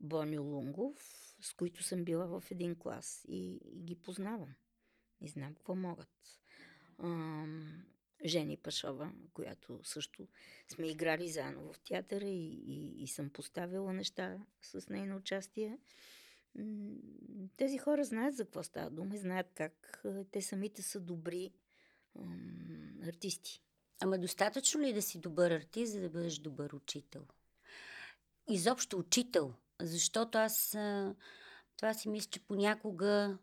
Боню 0.00 0.42
Лунгов, 0.42 1.34
с 1.40 1.52
които 1.52 1.82
съм 1.82 2.04
била 2.04 2.26
в 2.26 2.50
един 2.50 2.76
клас 2.78 3.24
и, 3.28 3.60
и 3.72 3.82
ги 3.82 3.94
познавам. 3.94 4.54
И 5.20 5.28
знам 5.28 5.54
какво 5.54 5.74
могат. 5.74 6.40
Жени 8.24 8.56
Пашова, 8.56 9.12
която 9.34 9.80
също 9.82 10.28
сме 10.68 10.88
играли 10.88 11.28
заедно 11.28 11.72
в 11.72 11.80
театъра 11.80 12.28
и, 12.28 12.62
и, 12.66 13.02
и 13.02 13.08
съм 13.08 13.30
поставила 13.30 13.92
неща 13.92 14.38
с 14.62 14.88
нейно 14.88 15.16
участие. 15.16 15.78
Тези 17.56 17.78
хора 17.78 18.04
знаят 18.04 18.36
за 18.36 18.44
какво 18.44 18.62
става 18.62 18.90
дума 18.90 19.14
и 19.14 19.18
знаят 19.18 19.50
как 19.54 20.04
те 20.30 20.42
самите 20.42 20.82
са 20.82 21.00
добри 21.00 21.52
ам, 22.18 23.00
артисти. 23.02 23.62
Ама 24.04 24.18
достатъчно 24.18 24.80
ли 24.80 24.88
е 24.88 24.92
да 24.92 25.02
си 25.02 25.18
добър 25.18 25.50
артист, 25.50 25.92
за 25.92 26.00
да 26.00 26.10
бъдеш 26.10 26.38
добър 26.38 26.72
учител? 26.72 27.26
Изобщо 28.50 28.98
учител. 28.98 29.54
Защото 29.80 30.38
аз 30.38 30.70
това 31.76 31.94
си 31.94 32.08
мисля, 32.08 32.30
че 32.30 32.46
понякога 32.46 33.38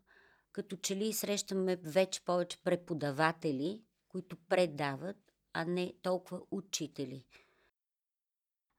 като 0.52 0.76
че 0.76 0.96
ли 0.96 1.12
срещаме 1.12 1.76
вече 1.76 2.24
повече 2.24 2.62
преподаватели, 2.62 3.82
които 4.08 4.36
предават, 4.36 5.32
а 5.52 5.64
не 5.64 5.94
толкова 6.02 6.40
учители. 6.50 7.24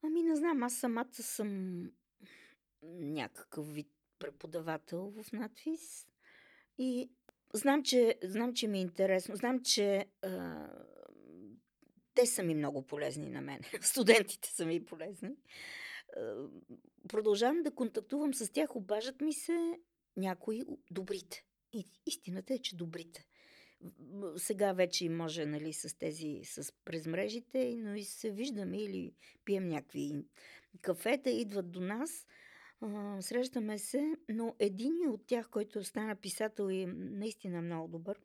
Ами 0.04 0.24
не 0.24 0.36
знам, 0.36 0.64
аз 0.64 0.74
самата 0.74 1.14
съм 1.14 1.82
някакъв 2.84 3.74
вид 3.74 3.92
преподавател 4.20 5.14
в 5.18 5.32
надфис 5.32 6.08
и 6.78 7.12
знам, 7.54 7.84
че, 7.84 8.20
знам, 8.24 8.54
че 8.54 8.68
ми 8.68 8.78
е 8.78 8.82
интересно. 8.82 9.36
Знам, 9.36 9.64
че 9.64 10.06
те 12.14 12.26
са 12.26 12.44
ми 12.44 12.56
много 12.56 12.88
полезни 12.88 13.30
на 13.30 13.42
мен. 13.42 13.60
Студентите 13.82 14.50
са 14.50 14.66
ми 14.66 14.86
полезни. 14.86 15.30
А, 16.18 16.48
продължавам 17.08 17.64
да 17.64 17.76
контактувам 17.76 18.34
с 18.34 18.52
тях, 18.52 18.76
обажат 18.76 19.22
ми 19.22 19.34
се 19.34 19.80
някои 20.18 20.62
добрите. 20.92 21.44
И 21.74 21.86
истината 22.06 22.54
е, 22.54 22.58
че 22.58 22.76
добрите. 22.76 23.26
Сега 24.38 24.74
вече 24.74 25.10
може, 25.10 25.46
нали, 25.46 25.74
с 25.74 25.98
тези, 25.98 26.42
с 26.44 26.74
през 26.86 27.08
мрежите, 27.08 27.76
но 27.78 27.96
и 27.96 28.04
се 28.04 28.32
виждаме 28.32 28.78
или 28.78 29.14
пием 29.46 29.68
някакви 29.68 30.26
кафета, 30.82 31.30
идват 31.30 31.72
до 31.72 31.82
нас, 31.82 32.26
срещаме 33.20 33.78
се, 33.78 34.16
но 34.30 34.56
един 34.60 35.10
от 35.10 35.28
тях, 35.28 35.50
който 35.50 35.84
стана 35.84 36.16
писател 36.16 36.70
и 36.72 36.86
наистина 36.86 37.62
много 37.62 37.88
добър, 37.88 38.20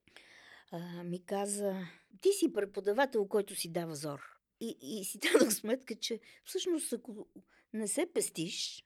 а, 0.73 1.05
ми 1.05 1.25
каза, 1.25 1.87
ти 2.21 2.33
си 2.33 2.53
преподавател, 2.53 3.27
който 3.27 3.55
си 3.55 3.73
дава 3.73 3.95
зор. 3.95 4.21
И, 4.61 4.77
и 4.83 5.05
си 5.05 5.19
дадох 5.33 5.53
сметка, 5.53 5.95
че 5.95 6.21
всъщност 6.45 6.93
ако 6.93 7.27
не 7.73 7.89
се 7.89 8.07
пестиш, 8.15 8.85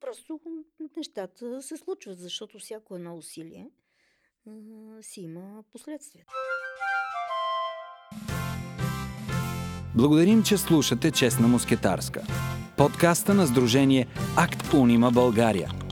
просто 0.00 0.40
нещата 0.96 1.62
се 1.62 1.76
случват, 1.76 2.18
защото 2.18 2.58
всяко 2.58 2.96
едно 2.96 3.16
усилие 3.16 3.70
а, 4.46 4.52
си 5.02 5.20
има 5.20 5.64
последствия. 5.72 6.24
Благодарим, 9.96 10.42
че 10.42 10.58
слушате 10.58 11.10
Честна 11.10 11.48
мускетарска. 11.48 12.22
Подкаста 12.76 13.34
на 13.34 13.46
Сдружение 13.46 14.06
Акт 14.36 14.72
Унима 14.74 15.10
България. 15.10 15.87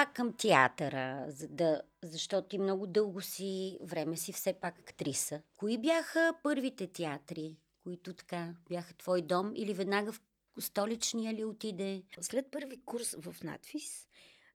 Пак 0.00 0.14
към 0.14 0.32
театъра, 0.32 1.24
за 1.28 1.48
да, 1.48 1.82
защото 2.02 2.48
ти 2.48 2.58
много 2.58 2.86
дълго 2.86 3.20
си, 3.20 3.78
време 3.82 4.16
си 4.16 4.32
все 4.32 4.52
пак 4.52 4.78
актриса. 4.78 5.42
Кои 5.56 5.78
бяха 5.78 6.34
първите 6.42 6.86
театри, 6.86 7.56
които 7.82 8.14
така 8.14 8.54
бяха 8.68 8.94
твой 8.94 9.22
дом 9.22 9.52
или 9.56 9.74
веднага 9.74 10.12
в 10.12 10.20
столичния 10.60 11.34
ли 11.34 11.44
отиде? 11.44 12.02
След 12.20 12.50
първи 12.50 12.84
курс 12.84 13.16
в 13.18 13.36
надфис 13.44 14.08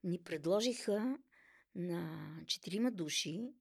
ни 0.03 0.17
предложиха 0.17 1.17
на 1.75 2.29
четирима 2.47 2.91
души 2.91 3.53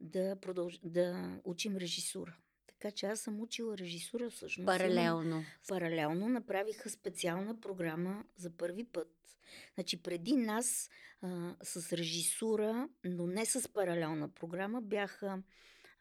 да, 0.00 0.36
продълж... 0.40 0.80
да 0.82 1.38
учим 1.44 1.76
режисура. 1.76 2.36
Така 2.80 2.90
че 2.90 3.06
аз 3.06 3.20
съм 3.20 3.40
учила 3.40 3.78
режисура 3.78 4.30
всъщност. 4.30 4.66
Паралелно. 4.66 5.44
Паралелно 5.68 6.28
направиха 6.28 6.90
специална 6.90 7.60
програма 7.60 8.24
за 8.36 8.50
първи 8.50 8.84
път. 8.84 9.38
Значи 9.74 10.02
преди 10.02 10.36
нас 10.36 10.90
а, 11.22 11.56
с 11.62 11.92
режисура, 11.92 12.88
но 13.04 13.26
не 13.26 13.46
с 13.46 13.68
паралелна 13.72 14.28
програма, 14.28 14.82
бяха 14.82 15.42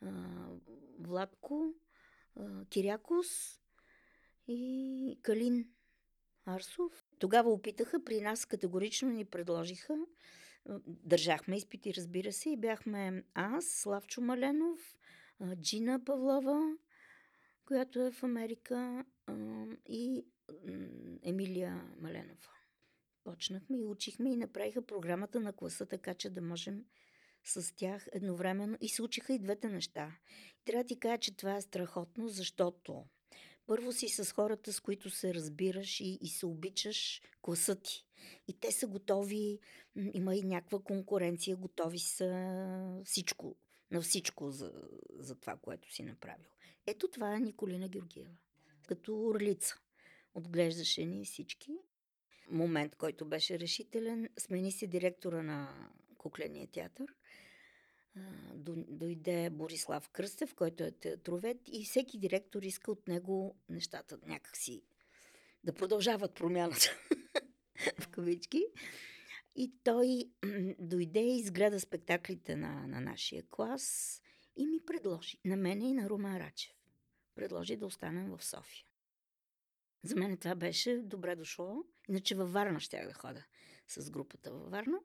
а, 0.02 0.12
Владко, 1.00 1.74
а, 2.36 2.66
Кирякос 2.66 3.62
и 4.48 5.20
Калин 5.22 5.68
Арсов. 6.46 7.06
Тогава 7.20 7.50
опитаха, 7.50 8.04
при 8.04 8.22
нас 8.22 8.46
категорично 8.46 9.10
ни 9.10 9.26
предложиха. 9.26 9.98
Държахме 10.88 11.58
изпити, 11.58 11.94
разбира 11.94 12.32
се, 12.32 12.50
и 12.50 12.58
бяхме 12.58 13.24
аз, 13.34 13.66
Славчо 13.66 14.22
Маленов, 14.22 14.99
Джина 15.56 16.06
Павлова, 16.06 16.78
която 17.66 18.02
е 18.02 18.12
в 18.12 18.24
Америка, 18.24 19.06
и 19.88 20.26
Емилия 21.24 21.84
Маленова. 22.02 22.50
Почнахме 23.24 23.78
и 23.78 23.86
учихме 23.86 24.34
и 24.34 24.38
направиха 24.38 24.86
програмата 24.86 25.40
на 25.40 25.54
класа, 25.54 25.86
така 25.86 26.14
че 26.14 26.30
да 26.30 26.42
можем 26.42 26.86
с 27.44 27.76
тях 27.76 28.08
едновременно 28.12 28.78
и 28.82 28.90
се 28.90 29.04
учиха 29.04 29.34
и 29.34 29.40
двете 29.40 29.70
неща. 29.70 30.12
Трябва 30.66 30.84
да 30.84 30.88
ти 30.88 31.00
кажа, 31.00 31.18
че 31.18 31.38
това 31.38 31.56
е 31.56 31.62
страхотно, 31.62 32.28
защото 32.28 33.06
първо 33.68 33.92
си 33.92 34.10
с 34.10 34.32
хората, 34.32 34.74
с 34.74 34.80
които 34.80 35.10
се 35.10 35.34
разбираш 35.34 36.00
и, 36.00 36.18
и 36.22 36.28
се 36.28 36.46
обичаш 36.46 37.22
класа 37.42 37.76
ти. 37.76 38.06
И 38.48 38.60
те 38.60 38.72
са 38.72 38.88
готови, 38.88 39.60
има 40.14 40.36
и 40.36 40.44
някаква 40.44 40.80
конкуренция, 40.80 41.56
готови 41.58 42.00
са 42.00 43.02
всичко, 43.06 43.56
на 43.92 44.02
всичко 44.02 44.52
за, 44.52 44.74
за 45.20 45.36
това, 45.36 45.58
което 45.58 45.94
си 45.94 46.04
направил. 46.04 46.50
Ето 46.88 47.08
това 47.08 47.36
е 47.36 47.40
Николина 47.40 47.88
Георгиева. 47.88 48.32
Като 48.88 49.22
орлица. 49.22 49.80
Отглеждаше 50.34 51.06
ни 51.06 51.26
всички. 51.26 51.78
Момент, 52.52 52.96
който 52.96 53.26
беше 53.26 53.60
решителен, 53.60 54.30
смени 54.40 54.72
се 54.72 54.88
директора 54.88 55.44
на 55.44 55.90
кукления 56.18 56.68
театър 56.68 57.16
дойде 58.88 59.50
Борислав 59.50 60.10
Кръстев, 60.10 60.56
който 60.56 60.84
е 60.84 60.92
театровед 60.92 61.58
и 61.68 61.86
всеки 61.86 62.18
директор 62.18 62.64
иска 62.64 62.92
от 62.92 63.08
него 63.08 63.58
нещата 63.70 64.18
някакси 64.26 64.82
да 65.64 65.74
продължават 65.74 66.36
промяната 66.36 67.00
в 68.00 68.08
кавички. 68.08 68.66
И 69.56 69.74
той 69.84 70.32
дойде 70.80 71.20
и 71.20 71.40
изгледа 71.40 71.80
спектаклите 71.80 72.56
на, 72.56 72.88
на 72.88 73.02
нашия 73.02 73.44
клас 73.44 74.22
и 74.56 74.68
ми 74.68 74.80
предложи, 74.86 75.38
на 75.46 75.56
мене 75.56 75.90
и 75.90 75.94
на 75.94 76.10
Румен 76.10 76.38
Рачев, 76.38 76.76
предложи 77.36 77.76
да 77.76 77.86
останем 77.86 78.38
в 78.38 78.44
София. 78.44 78.86
За 80.04 80.16
мен 80.16 80.38
това 80.38 80.56
беше 80.56 81.02
добре 81.04 81.36
дошло, 81.36 81.84
иначе 82.10 82.36
във 82.36 82.54
Варна 82.54 82.80
ще 82.80 83.06
да 83.06 83.14
хода 83.14 83.46
с 83.88 84.10
групата 84.10 84.52
във 84.52 84.72
Варна. 84.72 85.00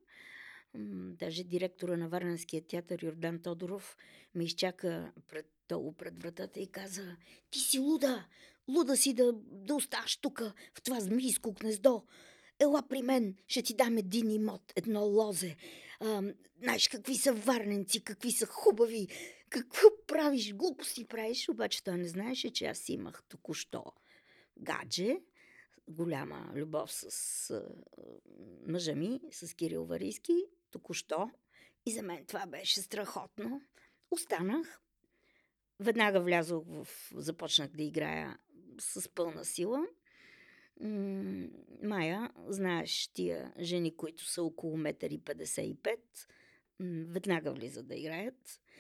Даже 1.18 1.44
директора 1.44 1.96
на 1.96 2.08
Варненския 2.08 2.66
театър 2.66 3.02
Йордан 3.02 3.42
Тодоров 3.42 3.96
ме 4.34 4.44
изчака 4.44 5.12
пред 5.28 5.50
долу 5.68 5.92
пред 5.92 6.22
вратата 6.22 6.60
и 6.60 6.66
каза 6.66 7.16
Ти 7.50 7.58
си 7.58 7.78
луда! 7.78 8.26
Луда 8.68 8.96
си 8.96 9.14
да, 9.14 9.32
да 9.42 9.74
оставаш 9.74 10.16
тук, 10.16 10.38
в 10.74 10.82
това 10.82 11.00
змийско 11.00 11.52
гнездо. 11.52 12.04
Ела 12.61 12.82
при 12.88 13.02
мен, 13.02 13.37
ще 13.46 13.62
ти 13.62 13.75
дам 13.75 13.99
един 13.99 14.30
имот, 14.30 14.73
едно 14.76 15.04
лозе. 15.04 15.56
А, 16.00 16.23
знаеш 16.62 16.88
какви 16.88 17.14
са 17.14 17.32
варненци, 17.32 18.04
какви 18.04 18.32
са 18.32 18.46
хубави. 18.46 19.08
Какво 19.50 19.88
правиш? 20.06 20.54
Глупости 20.54 21.04
правиш. 21.04 21.49
Обаче 21.49 21.84
той 21.84 21.99
не 21.99 22.08
знаеше, 22.08 22.52
че 22.52 22.66
аз 22.66 22.88
имах 22.88 23.23
току-що 23.28 23.84
гадже, 24.61 25.20
голяма 25.88 26.52
любов 26.54 26.92
с 26.92 27.50
а, 27.50 27.68
мъжа 28.66 28.94
ми, 28.94 29.20
с 29.30 29.54
Кирил 29.54 29.84
Варийски 29.84 30.44
току-що. 30.70 31.30
И 31.87 31.92
за 31.92 32.02
мен 32.02 32.26
това 32.26 32.46
беше 32.46 32.80
страхотно. 32.80 33.61
Останах. 34.11 34.80
Веднага 35.80 36.20
влязох 36.20 36.64
в... 36.66 36.88
Започнах 37.14 37.70
да 37.70 37.82
играя 37.82 38.38
с 38.78 39.08
пълна 39.08 39.44
сила. 39.44 39.87
Майя, 41.82 42.30
знаеш 42.48 43.10
тия 43.14 43.52
жени, 43.60 43.96
които 43.96 44.24
са 44.24 44.42
около 44.42 44.76
1,55 44.76 45.96
м, 46.80 47.04
веднага 47.08 47.52
влиза 47.52 47.82
да 47.82 47.94
играят. 47.94 48.60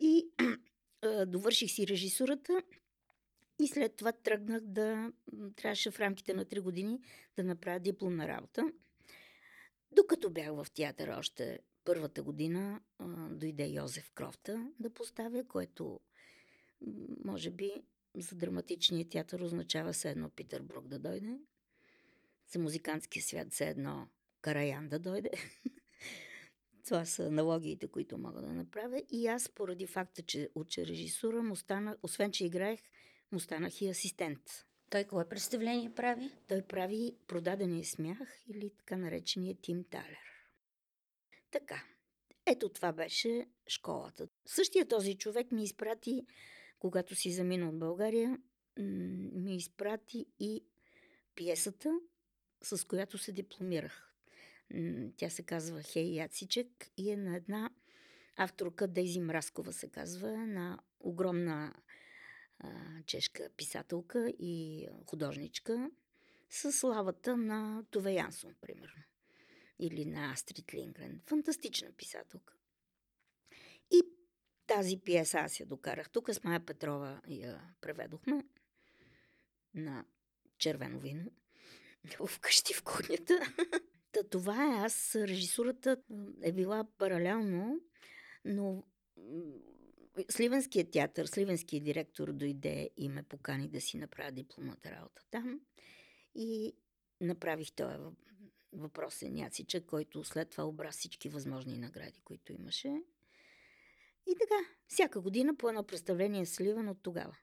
и 0.00 0.28
довърших 1.26 1.70
си 1.70 1.86
режисурата 1.86 2.62
И 3.60 3.68
след 3.68 3.96
това 3.96 4.12
тръгнах 4.12 4.60
да... 4.60 5.12
Трябваше 5.56 5.90
в 5.90 6.00
рамките 6.00 6.34
на 6.34 6.44
3 6.44 6.60
години 6.60 7.00
да 7.36 7.44
направя 7.44 7.80
дипломна 7.80 8.28
работа. 8.28 8.72
Докато 9.92 10.30
бях 10.30 10.54
в 10.54 10.66
театър 10.74 11.08
още 11.08 11.60
първата 11.84 12.22
година, 12.22 12.80
дойде 13.30 13.66
Йозеф 13.66 14.10
Крофта 14.14 14.70
да 14.78 14.90
поставя, 14.90 15.44
което 15.44 16.00
може 17.24 17.50
би 17.50 17.72
за 18.16 18.36
драматичния 18.36 19.08
театър 19.08 19.40
означава 19.40 19.92
все 19.92 20.10
едно 20.10 20.30
Питър 20.30 20.62
Брук 20.62 20.88
да 20.88 20.98
дойде. 20.98 21.38
За 22.52 22.58
музикантския 22.58 23.22
свят 23.22 23.52
все 23.52 23.68
едно 23.68 24.08
Караян 24.40 24.88
да 24.88 24.98
дойде. 24.98 25.30
Това 26.86 27.04
са 27.04 27.26
аналогиите, 27.26 27.88
които 27.88 28.18
мога 28.18 28.40
да 28.40 28.52
направя. 28.52 29.02
И 29.10 29.26
аз, 29.26 29.48
поради 29.48 29.86
факта, 29.86 30.22
че 30.22 30.48
уча 30.54 30.86
режисура, 30.86 31.42
му 31.42 31.56
станах, 31.56 31.96
освен 32.02 32.32
че 32.32 32.46
играех, 32.46 32.80
му 33.32 33.40
станах 33.40 33.82
и 33.82 33.88
асистент. 33.88 34.66
Той 34.90 35.04
кое 35.04 35.28
представление 35.28 35.94
прави? 35.94 36.30
Той 36.48 36.62
прави 36.62 37.16
продадения 37.26 37.84
смях 37.84 38.18
или 38.48 38.70
така 38.70 38.96
наречения 38.96 39.56
Тим 39.62 39.84
Талер. 39.84 40.30
Така, 41.50 41.84
ето 42.46 42.68
това 42.68 42.92
беше 42.92 43.46
школата. 43.68 44.28
Същия 44.46 44.88
този 44.88 45.14
човек 45.14 45.52
ми 45.52 45.62
изпрати, 45.62 46.26
когато 46.80 47.14
си 47.14 47.30
замина 47.30 47.68
от 47.68 47.78
България, 47.78 48.38
ми 49.32 49.56
изпрати 49.56 50.26
и 50.40 50.64
пиесата, 51.34 52.00
с 52.62 52.86
която 52.86 53.18
се 53.18 53.32
дипломирах. 53.32 54.12
Тя 55.16 55.30
се 55.30 55.42
казва 55.42 55.82
Хей 55.82 56.14
Яцичек 56.14 56.90
и 56.96 57.10
е 57.10 57.16
на 57.16 57.36
една 57.36 57.70
авторка 58.36 58.88
Дейзи 58.88 59.20
Мраскова 59.20 59.72
се 59.72 59.88
казва, 59.88 60.46
на 60.46 60.78
огромна 61.00 61.74
чешка 63.06 63.50
писателка 63.56 64.28
и 64.38 64.86
художничка 65.06 65.90
с 66.50 66.72
славата 66.72 67.36
на 67.36 67.84
Тове 67.90 68.12
Янсон, 68.12 68.54
примерно. 68.60 69.02
Или 69.78 70.04
на 70.04 70.32
Астрид 70.32 70.74
Лингрен. 70.74 71.20
Фантастична 71.26 71.92
писателка. 71.92 72.54
Тази 74.70 74.96
пиеса 74.96 75.38
аз 75.38 75.60
я 75.60 75.66
докарах. 75.66 76.10
Тук 76.10 76.30
с 76.30 76.44
Майя 76.44 76.60
Петрова 76.66 77.20
я 77.28 77.60
преведохме 77.80 78.44
на 79.74 80.04
червено 80.58 80.98
вино 80.98 81.30
вкъщи 82.26 82.74
в 82.74 82.82
кухнята. 82.82 83.40
Та 84.12 84.22
това 84.22 84.64
е, 84.64 84.84
аз 84.84 85.14
режисурата 85.14 85.96
е 86.42 86.52
била 86.52 86.84
паралелно, 86.98 87.80
но 88.44 88.84
Сливенският 90.30 90.90
театър, 90.90 91.26
Сливенският 91.26 91.84
директор 91.84 92.32
дойде 92.32 92.90
и 92.96 93.08
ме 93.08 93.22
покани 93.22 93.68
да 93.68 93.80
си 93.80 93.98
направя 93.98 94.32
дипломната 94.32 94.90
работа 94.90 95.22
там. 95.30 95.60
И 96.34 96.72
направих 97.20 97.72
този 97.72 97.96
въпросен 98.72 99.36
Яцича, 99.36 99.86
който 99.86 100.24
след 100.24 100.50
това 100.50 100.64
обра 100.64 100.90
всички 100.90 101.28
възможни 101.28 101.78
награди, 101.78 102.20
които 102.20 102.52
имаше. 102.52 103.02
И 104.30 104.34
така, 104.40 104.54
всяка 104.88 105.20
година 105.20 105.56
по 105.56 105.68
едно 105.68 105.82
представление 105.82 106.46
Сливен 106.46 106.88
от 106.88 106.98
тогава. 107.02 107.36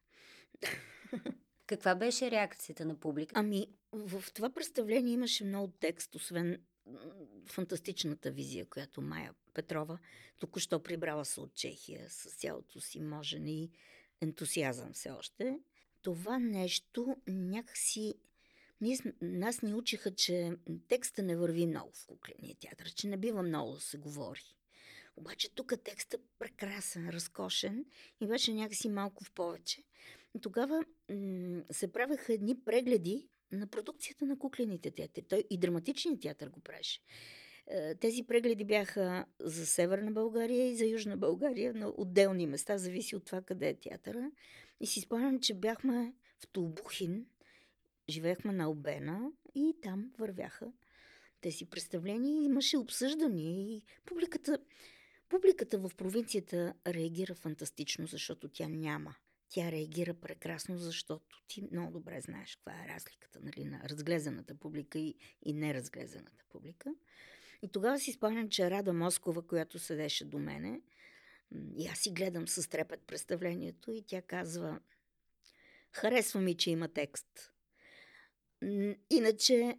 Каква 1.68 1.96
беше 1.96 2.32
реакцията 2.32 2.86
на 2.86 2.96
публика? 2.96 3.34
Ами, 3.36 3.68
в 3.92 4.24
това 4.34 4.50
представление 4.50 5.14
имаше 5.14 5.46
много 5.46 5.74
текст, 5.80 6.16
освен 6.16 6.58
фантастичната 7.46 8.32
визия, 8.32 8.66
която 8.66 9.02
Майя 9.02 9.34
Петрова 9.54 10.00
току-що 10.40 10.84
прибрала 10.84 11.26
се 11.26 11.42
от 11.42 11.54
Чехия 11.54 12.10
с 12.10 12.36
цялото 12.36 12.82
си 12.82 13.00
можене 13.00 13.52
и 13.52 13.72
ентусиазъм 14.22 14.94
все 14.94 15.10
още. 15.10 15.60
Това 16.02 16.40
нещо 16.40 17.18
някакси... 17.28 18.14
Ние, 18.82 18.98
нас 19.22 19.62
ни 19.62 19.74
учиха, 19.74 20.16
че 20.16 20.52
текста 20.88 21.24
не 21.24 21.36
върви 21.36 21.68
много 21.68 21.92
в 21.94 22.06
кукления 22.06 22.56
театър, 22.60 22.94
че 22.94 23.08
не 23.08 23.18
бива 23.18 23.44
много 23.44 23.74
да 23.74 23.80
се 23.80 23.98
говори. 23.98 24.57
Обаче 25.18 25.50
тук 25.56 25.74
текстът 25.84 26.22
прекрасен, 26.40 27.10
разкошен 27.10 27.86
и 28.22 28.28
беше 28.28 28.54
някакси 28.54 28.90
малко 28.90 29.24
в 29.24 29.32
повече. 29.32 29.84
Тогава 30.42 30.86
м- 31.10 31.64
се 31.72 31.92
правеха 31.92 32.34
едни 32.34 32.60
прегледи 32.60 33.28
на 33.52 33.68
продукцията 33.68 34.26
на 34.26 34.40
куклените 34.40 34.92
театри. 34.92 35.22
Той 35.22 35.44
и 35.50 35.58
драматичният 35.58 36.22
театър 36.22 36.50
го 36.50 36.60
правеше. 36.60 37.02
Е, 37.68 37.96
тези 37.96 38.24
прегледи 38.24 38.66
бяха 38.66 39.26
за 39.40 39.66
Северна 39.66 40.12
България 40.12 40.72
и 40.72 40.76
за 40.76 40.86
Южна 40.86 41.18
България 41.18 41.74
на 41.74 41.94
отделни 41.98 42.48
места, 42.48 42.78
зависи 42.78 43.16
от 43.16 43.26
това 43.26 43.42
къде 43.42 43.70
е 43.70 43.80
театъра. 43.80 44.32
И 44.80 44.88
си 44.88 45.02
спомням, 45.02 45.40
че 45.40 45.54
бяхме 45.54 46.14
в 46.40 46.48
Тулбухин, 46.48 47.26
живеехме 48.10 48.54
на 48.54 48.70
Обена 48.70 49.32
и 49.56 49.74
там 49.82 50.12
вървяха 50.18 50.72
тези 51.42 51.66
представления. 51.66 52.44
Имаше 52.44 52.78
обсъждания 52.78 53.52
и 53.52 53.82
публиката, 54.06 54.58
публиката 55.30 55.78
в 55.78 55.92
провинцията 55.98 56.74
реагира 56.88 57.36
фантастично, 57.36 58.08
защото 58.08 58.50
тя 58.50 58.68
няма 58.68 59.16
тя 59.50 59.72
реагира 59.72 60.14
прекрасно, 60.14 60.78
защото 60.78 61.44
ти 61.48 61.68
много 61.72 61.92
добре 61.92 62.22
знаеш 62.22 62.56
каква 62.56 62.84
е 62.84 62.88
разликата 62.88 63.40
нали, 63.44 63.66
на 63.66 63.90
разглезената 63.90 64.56
публика 64.56 65.00
и, 65.00 65.16
и 65.46 65.54
неразглезената 65.54 66.46
публика. 66.50 66.96
И 67.62 67.68
тогава 67.68 68.00
си 68.00 68.12
спомням, 68.12 68.50
че 68.50 68.72
Рада 68.72 68.94
Москова, 68.94 69.48
която 69.48 69.80
седеше 69.80 70.26
до 70.26 70.40
мене, 70.40 70.82
и 71.78 71.88
аз 71.88 72.00
си 72.00 72.12
гледам 72.12 72.48
с 72.48 72.70
трепет 72.70 73.02
представлението 73.08 73.92
и 73.92 74.04
тя 74.08 74.22
казва 74.22 74.80
харесва 75.92 76.42
ми, 76.42 76.58
че 76.58 76.72
има 76.72 76.88
текст. 76.88 77.54
Иначе 79.10 79.78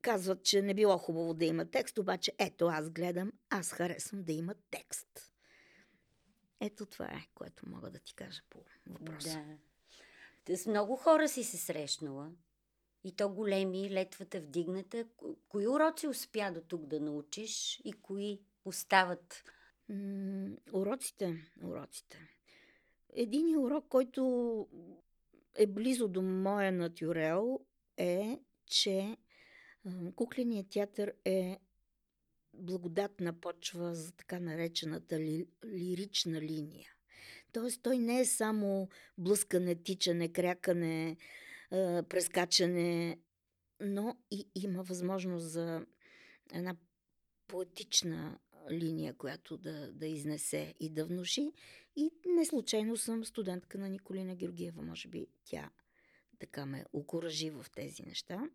казват, 0.00 0.44
че 0.44 0.62
не 0.62 0.74
било 0.74 0.98
хубаво 0.98 1.34
да 1.34 1.44
има 1.44 1.70
текст, 1.70 1.98
обаче 1.98 2.32
ето 2.38 2.66
аз 2.66 2.90
гледам, 2.90 3.32
аз 3.50 3.72
харесвам 3.72 4.22
да 4.22 4.32
има 4.32 4.54
текст. 4.70 5.32
Ето 6.60 6.86
това 6.86 7.06
е, 7.06 7.26
което 7.34 7.68
мога 7.68 7.90
да 7.90 7.98
ти 7.98 8.14
кажа 8.14 8.42
по 8.50 8.58
въпроса. 8.86 9.44
Да. 10.46 10.56
С 10.56 10.66
много 10.66 10.96
хора 10.96 11.28
си 11.28 11.44
се 11.44 11.56
срещнала. 11.56 12.30
И 13.04 13.16
то 13.16 13.28
големи, 13.28 13.90
летвата 13.90 14.40
вдигната. 14.40 15.04
Кои 15.48 15.68
уроци 15.68 16.06
успя 16.06 16.52
до 16.54 16.60
тук 16.60 16.86
да 16.86 17.00
научиш 17.00 17.80
и 17.84 17.92
кои 17.92 18.40
остават? 18.64 19.44
М- 19.88 20.56
уроците, 20.72 21.52
уроците. 21.64 22.18
Един 23.12 23.58
урок, 23.58 23.84
който 23.88 24.68
е 25.54 25.66
близо 25.66 26.08
до 26.08 26.22
моя 26.22 26.72
натюрел, 26.72 27.60
е, 27.96 28.40
че 28.66 29.16
кукленият 30.16 30.68
театър 30.70 31.14
е 31.24 31.58
благодатна 32.54 33.40
почва 33.40 33.94
за 33.94 34.12
така 34.12 34.40
наречената 34.40 35.20
ли, 35.20 35.46
лирична 35.64 36.40
линия. 36.40 36.90
Тоест 37.52 37.82
той 37.82 37.98
не 37.98 38.20
е 38.20 38.24
само 38.24 38.88
блъскане, 39.18 39.74
тичане, 39.74 40.32
крякане, 40.32 41.16
прескачане, 42.08 43.18
но 43.80 44.16
и 44.30 44.48
има 44.54 44.82
възможност 44.82 45.50
за 45.50 45.86
една 46.52 46.76
поетична 47.46 48.38
линия, 48.70 49.14
която 49.14 49.56
да, 49.56 49.92
да 49.92 50.06
изнесе 50.06 50.74
и 50.80 50.90
да 50.90 51.04
внуши. 51.04 51.52
И 51.96 52.10
не 52.26 52.44
случайно 52.44 52.96
съм 52.96 53.24
студентка 53.24 53.78
на 53.78 53.88
Николина 53.88 54.36
Георгиева. 54.36 54.82
Може 54.82 55.08
би 55.08 55.26
тя 55.44 55.70
така 56.38 56.66
ме 56.66 56.84
окоръжи 56.92 57.50
в 57.50 57.66
тези 57.74 58.02
неща 58.02 58.50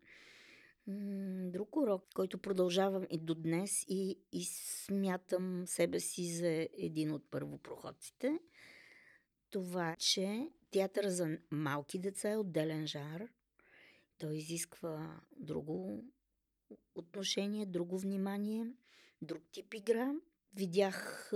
друг 0.86 1.76
урок, 1.76 2.04
който 2.14 2.38
продължавам 2.38 3.06
и 3.10 3.18
до 3.18 3.34
днес 3.34 3.84
и, 3.88 4.18
и 4.32 4.44
смятам 4.44 5.66
себе 5.66 6.00
си 6.00 6.34
за 6.34 6.68
един 6.78 7.12
от 7.12 7.30
първопроходците. 7.30 8.38
Това, 9.50 9.96
че 9.98 10.50
театър 10.70 11.08
за 11.08 11.38
малки 11.50 11.98
деца 11.98 12.30
е 12.30 12.36
отделен 12.36 12.86
жар. 12.86 13.28
Той 14.18 14.36
изисква 14.36 15.20
друго 15.36 16.04
отношение, 16.94 17.66
друго 17.66 17.98
внимание, 17.98 18.66
друг 19.22 19.42
тип 19.52 19.74
игра. 19.74 20.14
Видях 20.54 21.30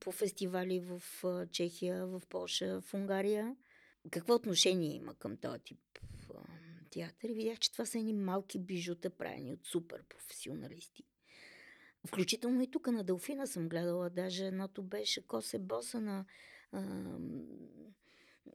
по 0.00 0.12
фестивали 0.12 0.80
в 0.80 1.02
Чехия, 1.52 2.06
в 2.06 2.22
Польша, 2.28 2.80
в 2.80 2.94
Унгария. 2.94 3.56
Какво 4.10 4.34
отношение 4.34 4.94
има 4.94 5.14
към 5.14 5.36
този 5.36 5.60
тип 5.60 5.98
театър 6.96 7.28
и 7.28 7.34
видях, 7.34 7.58
че 7.58 7.72
това 7.72 7.86
са 7.86 7.98
едни 7.98 8.12
малки 8.12 8.58
бижута, 8.58 9.10
правени 9.10 9.52
от 9.52 9.66
супер 9.66 10.02
професионалисти. 10.02 11.04
Включително 12.06 12.62
и 12.62 12.70
тук 12.70 12.86
на 12.86 13.04
Делфина 13.04 13.46
съм 13.46 13.68
гледала, 13.68 14.10
даже 14.10 14.46
едното 14.46 14.82
беше 14.82 15.26
Косе 15.26 15.58
Боса 15.58 16.00
на 16.00 16.24
а, 16.72 16.80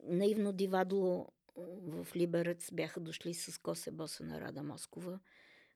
наивно 0.04 0.54
дивадло 0.54 1.27
в 1.56 2.08
Либерец 2.15 2.71
бяха 2.73 2.99
дошли 2.99 3.34
с 3.34 3.58
Косе 3.58 3.91
Боса 3.91 4.23
на 4.23 4.41
Рада 4.41 4.63
Москова. 4.63 5.19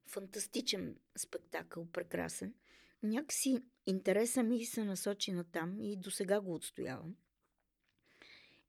Фантастичен 0.08 0.96
спектакъл, 1.18 1.86
прекрасен. 1.86 2.54
Някакси 3.04 3.58
интереса 3.86 4.44
ми 4.44 4.66
се 4.66 4.84
насочи 4.84 5.32
на 5.32 5.44
там 5.44 5.80
и 5.80 5.98
до 5.98 6.12
сега 6.12 6.42
го 6.42 6.54
отстоявам. 6.54 7.16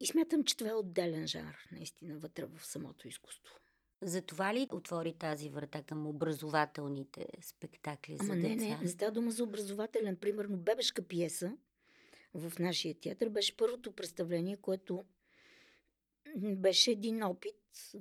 И 0.01 0.07
смятам, 0.07 0.45
че 0.45 0.57
това 0.57 0.71
е 0.71 0.75
отделен 0.75 1.27
жанр, 1.27 1.69
наистина, 1.73 2.19
вътре 2.19 2.45
в 2.45 2.67
самото 2.67 3.09
изкуство. 3.09 3.55
Затова 4.03 4.55
ли 4.55 4.69
отвори 4.73 5.13
тази 5.13 5.49
врата 5.49 5.83
към 5.83 6.07
образователните 6.07 7.27
спектакли 7.41 8.17
за 8.17 8.33
Ама 8.33 8.37
деца? 8.37 8.49
не, 8.49 8.69
не, 8.69 8.79
не 8.83 8.89
става 8.89 9.13
дума 9.13 9.31
за 9.31 9.45
образователен. 9.45 10.17
Примерно, 10.17 10.57
бебешка 10.57 11.03
пиеса 11.03 11.57
в 12.35 12.53
нашия 12.59 12.95
театър 12.95 13.29
беше 13.29 13.57
първото 13.57 13.93
представление, 13.93 14.57
което 14.57 15.05
беше 16.37 16.91
един 16.91 17.23
опит, 17.23 17.55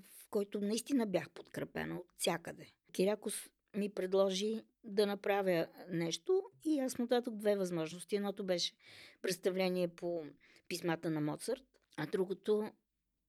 в 0.10 0.28
който 0.30 0.62
наистина 0.62 1.06
бях 1.06 1.30
подкрепена 1.30 1.96
от 1.96 2.08
всякъде. 2.18 2.68
Кирякос 2.92 3.50
ми 3.76 3.90
предложи 3.90 4.62
да 4.84 5.08
направя 5.08 5.68
нещо 5.90 6.44
и 6.64 6.80
аз 6.80 7.00
му 7.00 7.08
дадох 7.08 7.34
две 7.34 7.56
възможности. 7.56 8.16
Едното 8.16 8.44
беше 8.44 8.74
представление 9.22 9.88
по 9.88 10.24
писмата 10.68 11.10
на 11.10 11.22
Моцарт, 11.22 11.64
а 11.98 12.06
другото 12.06 12.72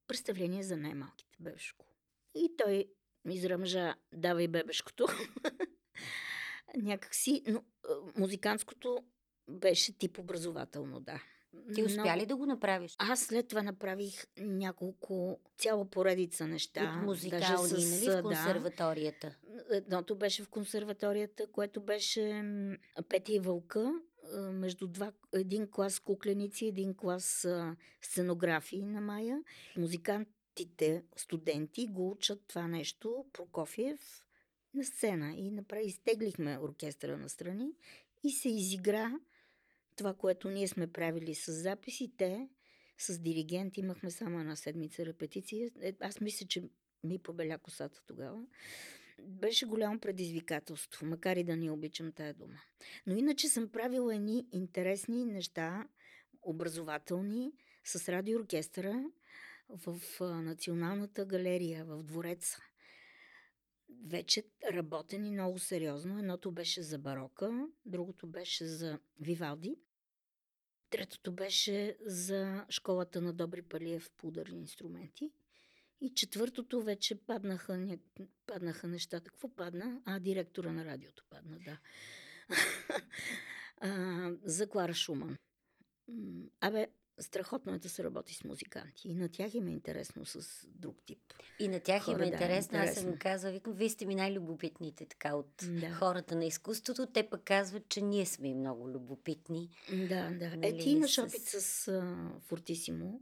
представление 0.06 0.62
за 0.62 0.76
най-малките 0.76 1.36
бебешко. 1.40 1.86
И 2.36 2.56
той 2.56 2.84
изръмжа, 3.30 3.94
давай 4.12 4.48
бебешкото. 4.48 5.06
Някакси, 6.76 7.42
но 7.46 7.62
музикантското 8.16 9.04
беше 9.48 9.98
тип 9.98 10.18
образователно, 10.18 11.00
да. 11.00 11.22
Ти 11.74 11.82
успя 11.82 12.16
ли 12.16 12.26
да 12.26 12.36
го 12.36 12.46
направиш? 12.46 12.94
Аз 12.98 13.20
след 13.20 13.48
това 13.48 13.62
направих 13.62 14.26
няколко, 14.38 15.40
цяла 15.58 15.90
поредица 15.90 16.46
неща. 16.46 16.96
От 16.98 17.06
музикални, 17.06 17.70
даже 17.70 17.86
с, 17.86 17.90
нали, 17.90 18.10
в 18.10 18.16
да. 18.16 18.22
консерваторията? 18.22 19.36
Едното 19.70 20.16
беше 20.16 20.42
в 20.42 20.48
консерваторията, 20.48 21.46
което 21.46 21.80
беше 21.80 22.44
Петя 23.08 23.32
и 23.32 23.38
Вълка, 23.38 23.92
между 24.52 24.86
два, 24.86 25.12
един 25.34 25.70
клас 25.70 25.98
кукленици, 26.00 26.66
един 26.66 26.94
клас 26.94 27.48
сценографии 28.02 28.82
на 28.82 29.00
Мая. 29.00 29.42
Музикантите, 30.56 31.04
студенти 31.16 31.86
го 31.86 32.10
учат 32.10 32.44
това 32.48 32.68
нещо, 32.68 33.24
Прокофиев, 33.32 34.22
на 34.74 34.84
сцена. 34.84 35.34
И 35.36 35.50
направи, 35.50 35.86
изтеглихме 35.86 36.58
оркестъра 36.58 37.16
на 37.16 37.28
страни 37.28 37.72
и 38.24 38.30
се 38.30 38.48
изигра 38.48 39.12
това, 39.96 40.14
което 40.14 40.50
ние 40.50 40.68
сме 40.68 40.86
правили 40.86 41.34
с 41.34 41.52
записи. 41.52 42.12
Те 42.16 42.48
с 42.98 43.18
диригент 43.18 43.76
имахме 43.76 44.10
само 44.10 44.40
една 44.40 44.56
седмица 44.56 45.06
репетиция. 45.06 45.70
Е, 45.80 45.94
Аз 46.00 46.20
мисля, 46.20 46.46
че 46.46 46.62
ми 47.04 47.18
побеля 47.18 47.58
косата 47.58 48.02
тогава. 48.06 48.42
Беше 49.22 49.66
голямо 49.66 50.00
предизвикателство, 50.00 51.06
макар 51.06 51.36
и 51.36 51.44
да 51.44 51.56
не 51.56 51.70
обичам 51.70 52.12
тая 52.12 52.34
дума. 52.34 52.60
Но 53.06 53.16
иначе 53.16 53.48
съм 53.48 53.68
правила 53.68 54.14
едни 54.14 54.46
интересни 54.52 55.24
неща, 55.24 55.88
образователни, 56.42 57.52
с 57.84 58.08
радиооркестъра 58.08 59.04
в 59.68 60.00
Националната 60.20 61.24
галерия 61.24 61.84
в 61.84 62.02
Двореца. 62.02 62.58
Вече 64.06 64.44
работени 64.72 65.30
много 65.30 65.58
сериозно. 65.58 66.18
Едното 66.18 66.52
беше 66.52 66.82
за 66.82 66.98
барока, 66.98 67.68
другото 67.86 68.26
беше 68.26 68.66
за 68.66 68.98
Вивалди. 69.20 69.76
Третото 70.90 71.32
беше 71.32 71.96
за 72.00 72.66
школата 72.70 73.20
на 73.20 73.32
Добри 73.32 73.62
Палиев 73.62 74.10
по 74.16 74.28
ударни 74.28 74.60
инструменти. 74.60 75.32
И 76.00 76.14
четвъртото 76.14 76.82
вече 76.82 77.14
паднаха, 77.14 77.78
ня... 77.78 77.98
паднаха 78.46 78.88
нещата. 78.88 79.30
Какво 79.30 79.48
падна? 79.48 80.00
А, 80.04 80.20
директора 80.20 80.72
на 80.72 80.84
радиото 80.84 81.24
падна, 81.30 81.58
да. 81.58 81.78
а, 83.80 84.32
за 84.44 84.68
Клара 84.68 84.94
Шуман. 84.94 85.36
Абе, 86.60 86.88
страхотно 87.18 87.74
е 87.74 87.78
да 87.78 87.88
се 87.88 88.04
работи 88.04 88.34
с 88.34 88.44
музиканти. 88.44 89.08
И 89.08 89.14
на 89.14 89.28
тях 89.28 89.54
им 89.54 89.66
е 89.66 89.72
интересно 89.72 90.24
с 90.24 90.66
друг 90.68 90.96
тип. 91.06 91.18
И 91.58 91.68
на 91.68 91.80
тях 91.80 92.08
им 92.08 92.14
Хора, 92.14 92.16
е 92.16 92.28
да, 92.28 92.32
интересно. 92.32 92.78
Аз 92.78 92.84
съм 92.84 92.88
интересно. 92.88 93.10
им 93.10 93.18
казала, 93.18 93.52
викам, 93.52 93.72
вие 93.72 93.88
сте 93.88 94.06
ми 94.06 94.14
най-любопитните 94.14 95.06
така 95.06 95.34
от 95.34 95.50
Да. 95.70 95.90
хората 95.90 96.36
на 96.36 96.44
изкуството. 96.44 97.06
Те 97.06 97.22
пък 97.22 97.42
казват, 97.42 97.88
че 97.88 98.00
ние 98.00 98.26
сме 98.26 98.48
и 98.48 98.54
много 98.54 98.88
любопитни. 98.88 99.70
Да, 99.90 100.30
да. 100.30 100.46
Е, 100.46 100.56
Нали, 100.56 100.78
ти 100.78 100.90
имаш 100.90 101.14
с- 101.14 101.18
опит 101.18 101.42
с 101.42 101.88
а, 101.88 102.16
Фортисимо. 102.40 103.20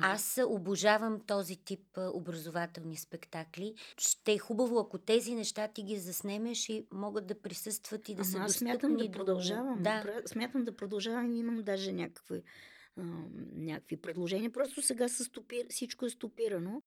Аз 0.00 0.40
обожавам 0.46 1.20
този 1.20 1.56
тип 1.56 1.80
образователни 1.96 2.96
спектакли. 2.96 3.74
Ще 3.98 4.32
е 4.32 4.38
хубаво, 4.38 4.78
ако 4.78 4.98
тези 4.98 5.34
неща 5.34 5.68
ти 5.68 5.82
ги 5.82 5.98
заснемеш 5.98 6.68
и 6.68 6.86
могат 6.92 7.26
да 7.26 7.40
присъстват 7.40 8.08
и 8.08 8.14
да 8.14 8.20
Ама 8.20 8.24
са 8.24 8.38
аз 8.38 8.46
достъпни. 8.46 8.70
смятам 8.70 8.96
да 8.96 9.10
продължавам. 9.10 9.82
Да. 9.82 10.20
Смятам 10.26 10.64
да 10.64 10.76
продължавам 10.76 11.32
имам 11.32 11.56
даже 11.56 11.92
някакви, 11.92 12.42
а, 12.96 13.02
някакви 13.52 13.96
предложения. 13.96 14.52
Просто 14.52 14.82
сега 14.82 15.08
са 15.08 15.24
стопир... 15.24 15.66
всичко 15.70 16.06
е 16.06 16.10
стопирано. 16.10 16.82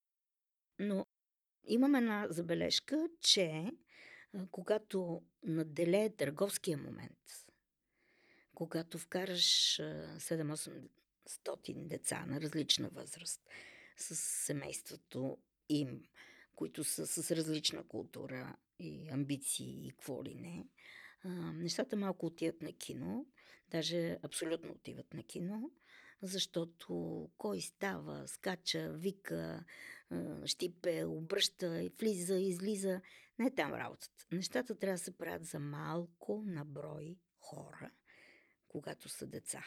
Но 0.78 1.06
имам 1.64 1.94
една 1.94 2.26
забележка, 2.30 3.08
че 3.20 3.72
а, 4.32 4.46
когато 4.50 5.22
наделее 5.42 6.16
търговския 6.16 6.78
момент, 6.78 7.18
когато 8.54 8.98
вкараш 8.98 9.78
а, 9.80 10.16
7-800 10.18 10.88
деца 11.74 12.24
на 12.26 12.40
различна 12.40 12.88
възраст 12.88 13.40
с 13.96 14.16
семейството 14.16 15.38
им, 15.68 16.04
които 16.56 16.84
са 16.84 17.06
с 17.06 17.30
различна 17.36 17.84
култура 17.88 18.56
и 18.78 19.10
амбиции 19.10 19.86
и 19.86 19.90
какво 19.90 20.24
ли 20.24 20.34
не, 20.34 20.66
а, 21.24 21.28
нещата 21.52 21.96
малко 21.96 22.26
отиват 22.26 22.62
на 22.62 22.72
кино, 22.72 23.26
даже 23.70 24.18
абсолютно 24.22 24.72
отиват 24.72 25.14
на 25.14 25.22
кино, 25.22 25.70
защото 26.22 27.28
кой 27.38 27.60
става, 27.60 28.28
скача, 28.28 28.92
вика, 28.92 29.64
щипе, 30.44 31.04
обръща, 31.04 31.88
влиза, 32.00 32.38
излиза. 32.38 33.00
Не 33.38 33.46
е 33.46 33.54
там 33.54 33.74
работата. 33.74 34.26
Нещата 34.32 34.74
трябва 34.74 34.98
да 34.98 35.04
се 35.04 35.18
правят 35.18 35.44
за 35.44 35.58
малко 35.58 36.42
на 36.46 36.64
брой 36.64 37.18
хора, 37.38 37.90
когато 38.68 39.08
са 39.08 39.26
деца. 39.26 39.64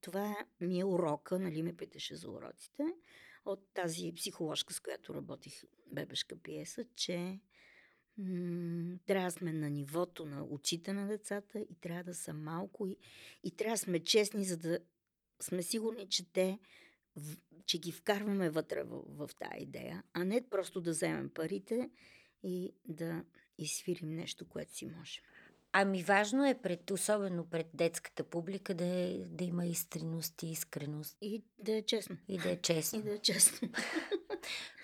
Това 0.00 0.36
ми 0.60 0.80
е 0.80 0.84
урока, 0.84 1.38
нали 1.38 1.62
ме 1.62 1.76
питаше 1.76 2.16
за 2.16 2.30
уроците, 2.30 2.82
от 3.44 3.74
тази 3.74 4.12
психоложка, 4.16 4.74
с 4.74 4.80
която 4.80 5.14
работих 5.14 5.64
бебешка 5.86 6.36
пиеса, 6.36 6.84
че 6.96 7.40
трябва 9.06 9.24
да 9.24 9.30
сме 9.30 9.52
на 9.52 9.70
нивото 9.70 10.26
на 10.26 10.44
очите 10.44 10.92
на 10.92 11.06
децата 11.06 11.60
и 11.60 11.74
трябва 11.80 12.04
да 12.04 12.14
са 12.14 12.34
малко 12.34 12.86
и, 12.86 12.96
и 13.44 13.50
трябва 13.50 13.74
да 13.74 13.78
сме 13.78 14.04
честни, 14.04 14.44
за 14.44 14.56
да 14.56 14.78
сме 15.40 15.62
сигурни, 15.62 16.08
че 16.08 16.32
те 16.32 16.58
че 17.66 17.78
ги 17.78 17.92
вкарваме 17.92 18.50
вътре 18.50 18.82
в, 18.82 19.02
в 19.06 19.30
тази 19.38 19.62
идея, 19.62 20.02
а 20.12 20.24
не 20.24 20.48
просто 20.50 20.80
да 20.80 20.90
вземем 20.90 21.30
парите 21.34 21.90
и 22.42 22.74
да 22.84 23.24
изсвирим 23.58 24.10
нещо, 24.10 24.48
което 24.48 24.74
си 24.74 24.86
можем. 24.86 25.24
Ами 25.72 26.02
важно 26.02 26.46
е, 26.46 26.54
пред, 26.62 26.90
особено 26.90 27.46
пред 27.46 27.66
детската 27.74 28.24
публика, 28.24 28.74
да, 28.74 28.84
е, 28.84 29.18
да 29.18 29.44
има 29.44 29.66
искреност 29.66 30.42
и 30.42 30.46
искреност. 30.46 31.16
И 31.20 31.42
да 31.58 31.72
е 31.72 31.82
честно. 31.82 32.16
И 32.28 32.38
да 32.38 32.50
е 32.50 32.56
честно. 32.56 32.98
И 33.00 33.02
да 33.02 33.14
е 33.14 33.18
честно. 33.18 33.68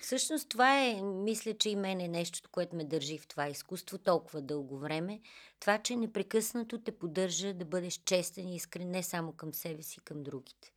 Всъщност 0.01 0.49
това 0.49 0.83
е, 0.83 1.01
мисля, 1.01 1.53
че 1.53 1.69
и 1.69 1.75
мен 1.75 2.01
е 2.01 2.07
нещо, 2.07 2.49
което 2.51 2.75
ме 2.75 2.83
държи 2.83 3.17
в 3.17 3.27
това 3.27 3.47
изкуство 3.47 3.97
толкова 3.97 4.41
дълго 4.41 4.79
време. 4.79 5.21
Това, 5.59 5.77
че 5.77 5.95
непрекъснато 5.95 6.81
те 6.81 6.91
поддържа 6.91 7.53
да 7.53 7.65
бъдеш 7.65 7.93
честен 8.05 8.47
и 8.47 8.55
искрен 8.55 8.91
не 8.91 9.03
само 9.03 9.33
към 9.33 9.53
себе 9.53 9.83
си, 9.83 9.99
към 9.99 10.23
другите. 10.23 10.73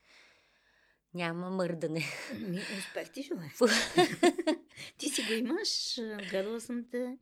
Няма 1.14 1.50
мърдане. 1.50 2.04
Ми, 2.34 2.60
успех 2.78 3.12
ти 3.12 3.22
желая. 3.22 3.52
Ти 4.98 5.08
си 5.08 5.22
го 5.22 5.32
имаш, 5.32 5.96
гледала 6.30 6.60
съм 6.60 6.84
те. 6.90 7.18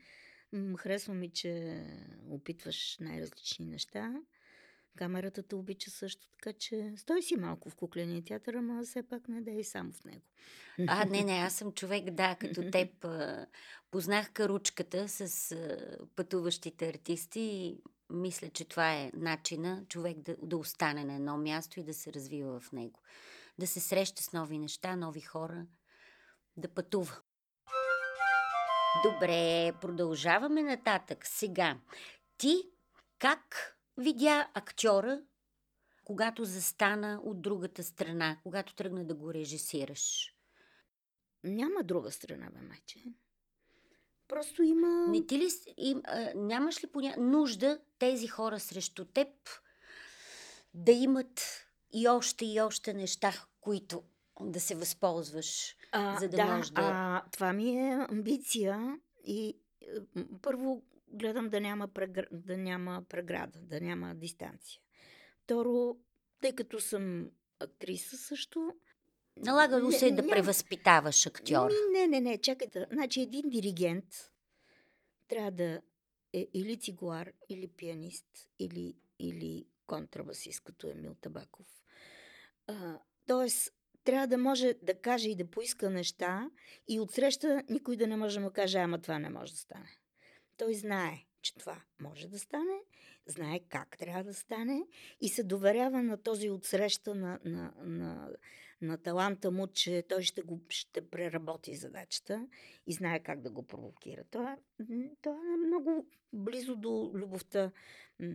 Харесва 0.79 1.15
ми, 1.15 1.31
че 1.31 1.83
опитваш 2.31 2.97
най-различни 3.01 3.67
неща. 3.67 4.15
Камерата 4.99 5.43
те 5.43 5.55
обича 5.55 5.91
също, 5.91 6.27
така 6.31 6.59
че 6.59 6.93
стой 6.97 7.23
си 7.23 7.37
малко 7.37 7.71
в 7.71 7.75
кукления 7.75 8.25
театър, 8.25 8.55
ама 8.55 8.83
все 8.85 9.03
пак 9.03 9.29
не 9.29 9.41
дей 9.41 9.65
само 9.65 9.93
в 9.93 10.05
него. 10.05 10.23
А, 10.89 11.05
не, 11.05 11.25
не, 11.25 11.33
аз 11.33 11.55
съм 11.55 11.73
човек, 11.73 12.11
да, 12.11 12.37
като 12.41 12.71
теб. 12.71 13.07
Познах 13.91 14.33
каручката 14.33 15.09
с 15.09 15.57
пътуващите 16.17 16.89
артисти 16.89 17.41
и 17.41 17.83
мисля, 18.11 18.49
че 18.49 18.65
това 18.65 18.95
е 18.95 19.11
начина 19.15 19.85
човек 19.89 20.19
да, 20.19 20.37
да 20.43 20.57
остане 20.57 21.05
на 21.05 21.15
едно 21.15 21.37
място 21.37 21.81
и 21.81 21.85
да 21.85 21.95
се 21.95 22.13
развива 22.13 22.61
в 22.61 22.73
него. 22.73 23.01
Да 23.59 23.67
се 23.67 23.81
среща 23.81 24.23
с 24.23 24.33
нови 24.33 24.59
неща, 24.59 24.97
нови 24.97 25.21
хора, 25.21 25.67
да 26.57 26.69
пътува. 26.69 27.17
Добре, 29.05 29.73
продължаваме 29.81 30.63
нататък. 30.63 31.27
Сега, 31.27 31.79
ти 32.39 32.63
как 33.19 33.78
видя 33.99 34.49
актьора, 34.55 35.23
когато 36.05 36.45
застана 36.45 37.21
от 37.25 37.43
другата 37.43 37.85
страна, 37.85 38.39
когато 38.43 38.75
тръгна 38.75 39.05
да 39.05 39.15
го 39.15 39.35
режисираш? 39.35 40.35
Няма 41.45 41.83
друга 41.83 42.11
страна, 42.11 42.51
бе, 42.51 42.61
майче. 42.61 43.05
Просто 44.29 44.63
има... 44.63 45.07
Не 45.09 45.27
ти 45.27 45.39
ли, 45.39 45.49
им, 45.77 46.03
а, 46.05 46.33
нямаш 46.35 46.85
ли 46.85 46.87
поня... 46.87 47.15
нужда 47.19 47.81
тези 47.99 48.27
хора 48.27 48.61
срещу 48.61 49.05
теб 49.05 49.29
да 50.75 50.93
имат 50.93 51.65
и 51.93 52.09
още 52.09 52.47
и 52.47 52.61
още 52.61 52.95
неща, 52.95 53.33
които 53.61 54.03
да 54.41 54.61
се 54.61 54.75
възползваш, 54.75 55.77
А, 55.93 56.21
за 56.21 56.29
да, 56.29 56.37
да, 56.37 56.45
можеш 56.45 56.71
да... 56.71 56.81
а, 56.83 57.31
това 57.31 57.53
ми 57.53 57.71
е 57.71 58.07
амбиция 58.11 58.99
и 59.25 59.59
първо 60.43 60.83
гледам 61.13 61.49
да 61.49 61.61
няма, 61.61 61.89
прегр... 61.89 62.29
да 62.33 62.57
няма 62.57 63.03
преграда, 63.09 63.59
да 63.63 63.81
няма 63.81 64.15
дистанция. 64.15 64.81
Второ, 65.45 65.97
тъй 66.41 66.53
като 66.55 66.81
съм 66.81 67.31
актриса 67.61 68.17
също, 68.17 68.73
Налагало 69.37 69.93
се 69.93 70.07
е 70.07 70.11
да 70.11 70.23
няма- 70.23 70.31
превъзпитаваш 70.31 71.27
актьора. 71.27 71.73
Ми, 71.73 71.99
не, 72.01 72.07
не, 72.07 72.21
не, 72.21 72.39
чакайте. 72.39 72.87
Значи 72.93 73.21
един 73.21 73.49
диригент 73.49 74.05
трябва 75.29 75.51
да 75.51 75.81
е 76.33 76.49
или 76.55 76.77
цигуар, 76.77 77.33
или 77.49 77.69
пианист, 77.69 78.27
или, 78.59 78.97
или 79.19 79.67
контрабасист, 79.87 80.65
като 80.65 80.91
Емил 80.91 81.15
Табаков. 81.15 81.67
А, 82.67 82.99
тоест, 83.27 83.75
трябва 84.05 84.27
да 84.27 84.39
може 84.39 84.75
да 84.83 85.01
каже 85.01 85.31
и 85.31 85.37
да 85.37 85.51
поиска 85.51 85.91
неща 85.91 86.51
и 86.89 87.01
отсреща 87.01 87.63
никой 87.69 87.97
да 87.97 88.07
не 88.07 88.17
може 88.17 88.35
да 88.35 88.45
му 88.45 88.51
каже, 88.51 88.79
ама 88.79 89.01
това 89.01 89.19
не 89.19 89.31
може 89.31 89.53
да 89.53 89.59
стане. 89.59 89.99
Той 90.59 90.75
знае, 90.75 91.25
че 91.43 91.55
това 91.55 91.83
може 92.01 92.29
да 92.29 92.39
стане, 92.39 92.81
знае 93.27 93.61
как 93.69 93.99
трябва 93.99 94.25
да 94.25 94.35
стане 94.35 94.83
и 95.21 95.29
се 95.29 95.43
доверява 95.43 96.03
на 96.03 96.23
този 96.23 96.51
отсреща 96.51 97.15
на, 97.15 97.41
на, 97.45 97.73
на, 97.85 98.31
на 98.81 98.99
таланта 98.99 99.51
му, 99.51 99.67
че 99.67 100.05
той 100.09 100.23
ще, 100.23 100.43
го, 100.43 100.61
ще 100.69 101.11
преработи 101.11 101.77
задачата 101.77 102.49
и 102.87 102.93
знае 102.93 103.21
как 103.21 103.41
да 103.41 103.51
го 103.51 103.67
провокира. 103.67 104.25
Това, 104.31 104.57
м, 104.79 105.05
това 105.23 105.41
е 105.55 105.67
много 105.67 106.07
близо 106.33 106.77
до 106.77 107.11
любовта 107.15 107.73
м, 108.21 108.35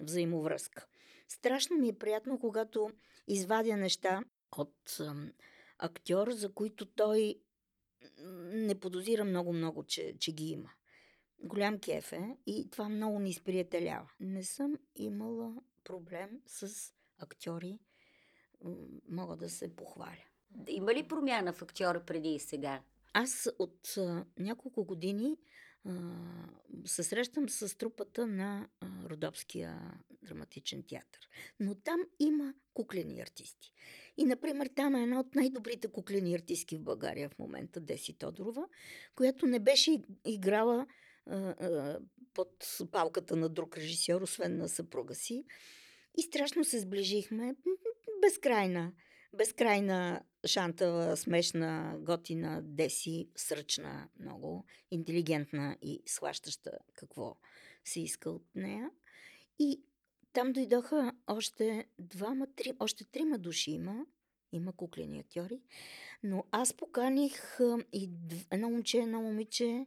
взаимовръзка. 0.00 0.86
Страшно 1.28 1.76
ми 1.76 1.88
е 1.88 1.98
приятно, 1.98 2.38
когато 2.38 2.90
извадя 3.28 3.76
неща 3.76 4.24
от 4.56 4.96
ам, 5.00 5.32
актьор, 5.78 6.30
за 6.30 6.52
които 6.52 6.86
той 6.86 7.40
м, 8.18 8.30
не 8.44 8.80
подозира 8.80 9.24
много-много, 9.24 9.84
че, 9.84 10.14
че 10.18 10.32
ги 10.32 10.44
има. 10.44 10.70
Голям 11.44 11.78
кеф 11.78 12.12
е 12.12 12.36
и 12.46 12.70
това 12.70 12.88
много 12.88 13.18
ни 13.18 13.30
изприятелява. 13.30 14.10
Не 14.20 14.44
съм 14.44 14.78
имала 14.96 15.54
проблем 15.84 16.40
с 16.46 16.92
актьори, 17.18 17.78
мога 19.08 19.36
да 19.36 19.50
се 19.50 19.76
похваля. 19.76 20.24
Има 20.68 20.94
ли 20.94 21.08
промяна 21.08 21.52
в 21.52 21.62
актьора 21.62 22.04
преди 22.04 22.28
и 22.28 22.38
сега? 22.38 22.82
Аз 23.12 23.48
от 23.58 23.94
а, 23.98 24.24
няколко 24.38 24.84
години 24.84 25.36
а, 25.84 26.12
се 26.84 27.02
срещам 27.02 27.48
с 27.48 27.78
трупата 27.78 28.26
на 28.26 28.68
а, 28.80 28.86
Родопския 29.10 30.00
драматичен 30.22 30.82
театър. 30.82 31.28
Но 31.60 31.74
там 31.74 32.00
има 32.18 32.54
куклени 32.74 33.20
артисти. 33.20 33.72
И, 34.16 34.24
например, 34.24 34.70
там 34.76 34.94
е 34.94 35.02
една 35.02 35.20
от 35.20 35.34
най-добрите 35.34 35.88
куклени 35.88 36.34
артистки 36.34 36.76
в 36.76 36.82
България 36.82 37.28
в 37.28 37.38
момента, 37.38 37.80
Деси 37.80 38.18
Тодорова, 38.18 38.68
която 39.14 39.46
не 39.46 39.58
беше 39.58 39.90
иг- 39.90 40.06
играла 40.24 40.86
под 42.34 42.78
палката 42.92 43.36
на 43.36 43.48
друг 43.48 43.76
режисьор, 43.76 44.22
освен 44.22 44.56
на 44.56 44.68
съпруга 44.68 45.14
си. 45.14 45.44
И 46.18 46.22
страшно 46.22 46.64
се 46.64 46.80
сближихме. 46.80 47.54
Безкрайна. 48.22 48.92
Безкрайна 49.32 50.22
шантава, 50.46 51.16
смешна, 51.16 51.96
готина, 51.98 52.60
деси, 52.62 53.28
сръчна, 53.36 54.08
много 54.20 54.64
интелигентна 54.90 55.76
и 55.82 56.02
схващаща 56.06 56.70
какво 56.94 57.36
се 57.84 58.00
иска 58.00 58.30
от 58.30 58.46
нея. 58.54 58.90
И 59.58 59.82
там 60.32 60.52
дойдоха 60.52 61.12
още 61.26 61.86
двама, 61.98 62.46
три, 62.56 62.72
още 62.78 63.04
трима 63.04 63.38
души 63.38 63.70
има. 63.70 64.06
Има 64.52 64.72
куклени 64.72 65.20
актьори. 65.20 65.60
Но 66.22 66.44
аз 66.50 66.74
поканих 66.74 67.58
и 67.92 68.10
дв- 68.10 68.46
едно 68.50 68.70
момче, 68.70 68.98
едно 68.98 69.22
момиче, 69.22 69.86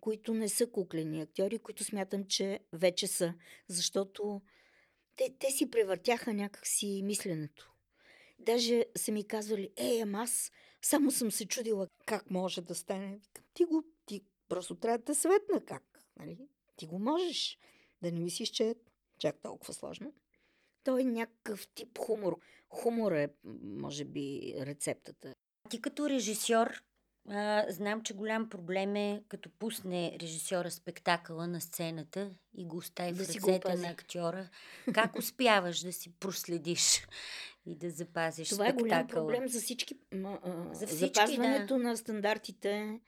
които 0.00 0.34
не 0.34 0.48
са 0.48 0.70
куклени 0.70 1.20
актьори, 1.20 1.58
които 1.58 1.84
смятам, 1.84 2.24
че 2.24 2.60
вече 2.72 3.06
са. 3.06 3.34
Защото 3.68 4.42
те, 5.16 5.34
те 5.38 5.50
си 5.50 5.70
превъртяха 5.70 6.34
някакси 6.34 7.02
мисленето. 7.04 7.72
Даже 8.38 8.84
са 8.96 9.12
ми 9.12 9.26
казвали, 9.26 9.70
ей, 9.76 10.02
ама 10.02 10.18
аз 10.22 10.52
само 10.82 11.10
съм 11.10 11.30
се 11.30 11.46
чудила 11.46 11.88
как 12.06 12.30
може 12.30 12.60
да 12.60 12.74
стане. 12.74 13.20
Ти 13.54 13.64
го, 13.64 13.84
ти 14.06 14.20
просто 14.48 14.74
трябва 14.74 14.98
да 14.98 15.14
светна 15.14 15.64
как. 15.64 16.02
Нали? 16.18 16.38
Ти 16.76 16.86
го 16.86 16.98
можеш. 16.98 17.58
Да 18.02 18.12
не 18.12 18.20
мислиш, 18.20 18.48
че 18.48 18.68
е 18.68 18.74
чак 19.18 19.36
толкова 19.42 19.74
сложно. 19.74 20.12
Той 20.84 21.00
е 21.00 21.04
някакъв 21.04 21.68
тип 21.68 21.98
хумор. 21.98 22.38
Хумор 22.68 23.12
е, 23.12 23.28
може 23.62 24.04
би, 24.04 24.54
рецептата. 24.58 25.34
Ти 25.70 25.80
като 25.80 26.10
режисьор, 26.10 26.82
а, 27.28 27.64
знам, 27.68 28.02
че 28.02 28.14
голям 28.14 28.48
проблем 28.48 28.96
е 28.96 29.22
като 29.28 29.50
пусне 29.50 30.16
режисьора 30.20 30.70
спектакъла 30.70 31.46
на 31.46 31.60
сцената 31.60 32.30
и 32.56 32.66
го 32.66 32.76
остави 32.76 33.12
Да 33.12 33.24
в 33.24 33.28
ръцете 33.28 33.74
на 33.74 33.88
актьора. 33.88 34.48
Как 34.94 35.18
успяваш 35.18 35.80
да 35.80 35.92
си 35.92 36.12
проследиш 36.20 37.06
и 37.66 37.74
да 37.76 37.90
запазиш 37.90 38.48
Това 38.48 38.68
е 38.68 38.72
голям 38.72 39.00
спектакъла? 39.00 39.26
проблем 39.26 39.48
за 39.48 39.60
всички. 39.60 39.94
а, 40.24 40.74
За 40.74 40.86
всички, 40.86 41.06
Запазването 41.06 41.78
на 41.78 41.96
стандартите 41.96 43.00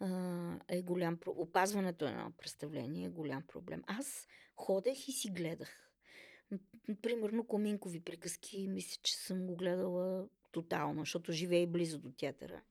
а, 0.00 0.54
е 0.68 0.82
голям 0.82 1.16
проблем. 1.16 1.42
Опазването 1.42 2.04
на 2.04 2.10
едно 2.10 2.32
представление 2.38 3.06
е 3.06 3.10
голям 3.10 3.42
проблем. 3.48 3.82
Аз 3.86 4.26
ходех 4.56 5.08
и 5.08 5.12
си 5.12 5.30
гледах. 5.30 5.90
Примерно 7.02 7.46
Коминкови 7.46 8.00
приказки, 8.00 8.68
мисля, 8.68 9.00
че 9.02 9.16
съм 9.16 9.46
го 9.46 9.56
гледала 9.56 10.24
тотално, 10.52 11.00
защото 11.02 11.32
живея 11.32 11.62
и 11.62 11.66
близо 11.66 11.98
до 11.98 12.12
театъра. 12.12 12.62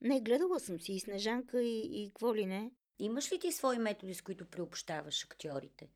Не, 0.00 0.20
гледала 0.20 0.60
съм 0.60 0.80
си 0.80 0.92
и 0.92 1.00
Снежанка, 1.00 1.62
и, 1.62 2.02
и 2.02 2.08
какво 2.08 2.34
ли 2.36 2.46
не. 2.46 2.70
Имаш 2.98 3.32
ли 3.32 3.38
ти 3.38 3.52
свои 3.52 3.78
методи, 3.78 4.14
с 4.14 4.22
които 4.22 4.44
приобщаваш 4.44 5.24
актьорите? 5.24 5.88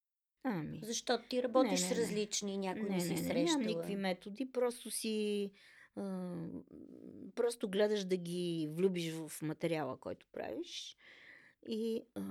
Ами. 0.43 0.81
Защото 0.83 1.25
ти 1.29 1.43
работиш 1.43 1.71
Не, 1.71 1.88
с 1.88 1.90
не, 1.90 1.97
не. 1.97 2.03
различни, 2.03 2.59
някой 2.59 2.83
не, 2.83 2.95
не, 2.95 3.01
си 3.01 3.09
не, 3.09 3.14
не, 3.14 3.29
срещала. 3.29 3.45
нямам 3.45 3.67
никакви 3.67 3.97
методи, 3.97 4.53
просто 4.53 4.90
си 4.90 5.51
а, 5.97 6.35
просто 7.35 7.69
гледаш 7.69 8.05
да 8.05 8.17
ги 8.17 8.69
влюбиш 8.73 9.12
в 9.12 9.43
материала, 9.43 9.97
който 9.97 10.27
правиш 10.33 10.97
и, 11.69 12.03
а, 12.14 12.23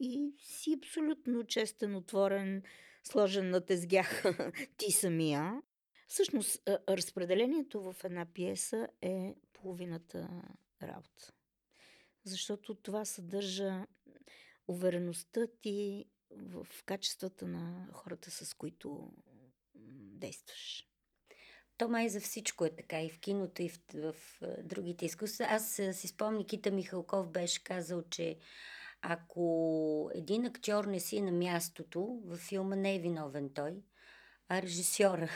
и 0.00 0.32
си 0.38 0.74
абсолютно 0.78 1.44
честен, 1.44 1.96
отворен, 1.96 2.62
сложен 3.04 3.50
на 3.50 3.60
тезгях 3.60 4.24
ти 4.76 4.92
самия. 4.92 5.62
Всъщност, 6.08 6.70
разпределението 6.88 7.82
в 7.82 7.96
една 8.04 8.26
пиеса 8.34 8.88
е 9.02 9.34
половината 9.62 10.42
работа. 10.82 11.32
Защото 12.24 12.74
това 12.74 13.04
съдържа 13.04 13.86
увереността 14.68 15.46
ти 15.62 16.04
в 16.30 16.66
качествата 16.84 17.46
на 17.46 17.88
хората, 17.92 18.30
с 18.30 18.54
които 18.54 19.12
действаш. 20.18 20.88
То 21.78 21.88
май 21.88 22.08
за 22.08 22.20
всичко 22.20 22.64
е 22.64 22.76
така 22.76 23.02
и 23.02 23.10
в 23.10 23.20
киното, 23.20 23.62
и 23.62 23.68
в, 23.68 23.80
в, 23.94 24.14
а, 24.42 24.62
другите 24.62 25.04
изкуства. 25.04 25.46
Аз 25.48 25.80
си 25.92 26.08
спомня, 26.08 26.46
Кита 26.46 26.70
Михалков 26.70 27.30
беше 27.30 27.64
казал, 27.64 28.02
че 28.02 28.38
ако 29.00 30.10
един 30.14 30.46
актьор 30.46 30.84
не 30.84 31.00
си 31.00 31.16
е 31.16 31.22
на 31.22 31.32
мястото, 31.32 32.20
във 32.24 32.38
филма 32.38 32.76
не 32.76 32.94
е 32.94 32.98
виновен 32.98 33.50
той, 33.54 33.84
а 34.48 34.62
режисьора. 34.62 35.30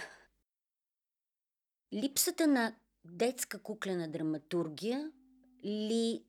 Липсата 1.93 2.47
на 2.47 2.77
детска 3.05 3.63
куклена 3.63 4.09
драматургия 4.09 5.11
ли 5.65 6.25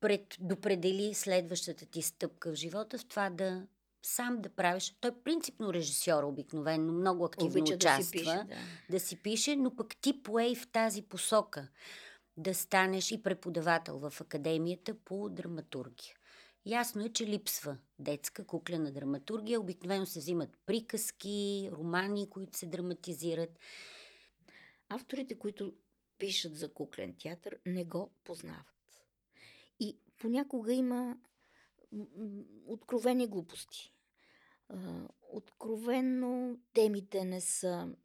предопредели 0.00 1.14
следващата 1.14 1.86
ти 1.86 2.02
стъпка 2.02 2.52
в 2.52 2.54
живота 2.54 2.98
в 2.98 3.04
това 3.04 3.30
да 3.30 3.66
сам 4.02 4.40
да 4.40 4.48
правиш. 4.48 4.96
Той 5.00 5.22
принципно 5.24 5.72
режисьор 5.72 6.22
обикновено 6.22 6.92
много 6.92 7.24
активно 7.24 7.50
Обича 7.50 7.74
участва 7.74 7.98
да 7.98 8.04
си 8.04 8.12
пише. 8.12 8.24
Да. 8.24 8.56
да 8.90 9.00
си 9.00 9.22
пише, 9.22 9.56
но 9.56 9.76
пък 9.76 9.96
ти 9.96 10.22
поей 10.22 10.54
в 10.54 10.68
тази 10.68 11.02
посока 11.02 11.68
да 12.36 12.54
станеш 12.54 13.10
и 13.10 13.22
преподавател 13.22 13.98
в 13.98 14.20
академията 14.20 14.94
по 14.94 15.28
драматургия. 15.28 16.14
Ясно 16.66 17.04
е, 17.04 17.08
че 17.08 17.26
липсва 17.26 17.76
детска 17.98 18.46
куклена 18.46 18.92
драматургия. 18.92 19.60
Обикновено 19.60 20.06
се 20.06 20.18
взимат 20.18 20.50
приказки, 20.66 21.70
романи, 21.72 22.30
които 22.30 22.58
се 22.58 22.66
драматизират. 22.66 23.58
Авторите, 24.88 25.38
които 25.38 25.72
пишат 26.18 26.56
за 26.56 26.72
куклен 26.72 27.14
театър, 27.14 27.58
не 27.66 27.84
го 27.84 28.10
познават. 28.24 29.06
И 29.80 29.98
понякога 30.18 30.72
има 30.72 31.18
откровени 32.66 33.26
глупости. 33.26 33.92
Откровенно 35.32 36.60
темите 36.72 37.24
не 37.24 37.40
са 37.40 37.96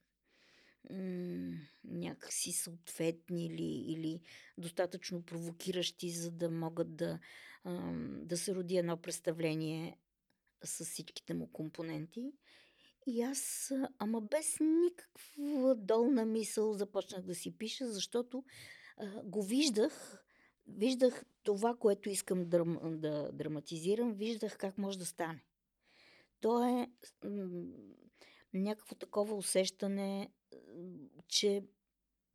някакси 1.83 2.51
съответни 2.51 3.45
или, 3.45 3.91
или 3.91 4.21
достатъчно 4.57 5.23
провокиращи, 5.23 6.09
за 6.09 6.31
да 6.31 6.49
могат 6.49 6.95
да, 6.95 7.19
да 8.03 8.37
се 8.37 8.55
роди 8.55 8.77
едно 8.77 8.97
представление 8.97 9.97
с 10.63 10.85
всичките 10.85 11.33
му 11.33 11.47
компоненти. 11.47 12.31
И 13.07 13.21
аз, 13.21 13.71
ама 13.99 14.21
без 14.21 14.57
никаква 14.59 15.75
долна 15.75 16.25
мисъл 16.25 16.73
започнах 16.73 17.21
да 17.21 17.35
си 17.35 17.57
пиша, 17.57 17.87
защото 17.87 18.43
а, 18.97 19.23
го 19.23 19.43
виждах, 19.43 20.23
виждах 20.67 21.23
това, 21.43 21.75
което 21.75 22.09
искам 22.09 22.49
да, 22.49 22.65
да 22.81 23.31
драматизирам, 23.33 24.13
виждах 24.13 24.57
как 24.57 24.77
може 24.77 24.99
да 24.99 25.05
стане. 25.05 25.43
То 26.41 26.63
е 26.63 26.87
м- 27.23 27.65
някакво 28.53 28.95
такова 28.95 29.35
усещане, 29.35 30.29
че 31.27 31.63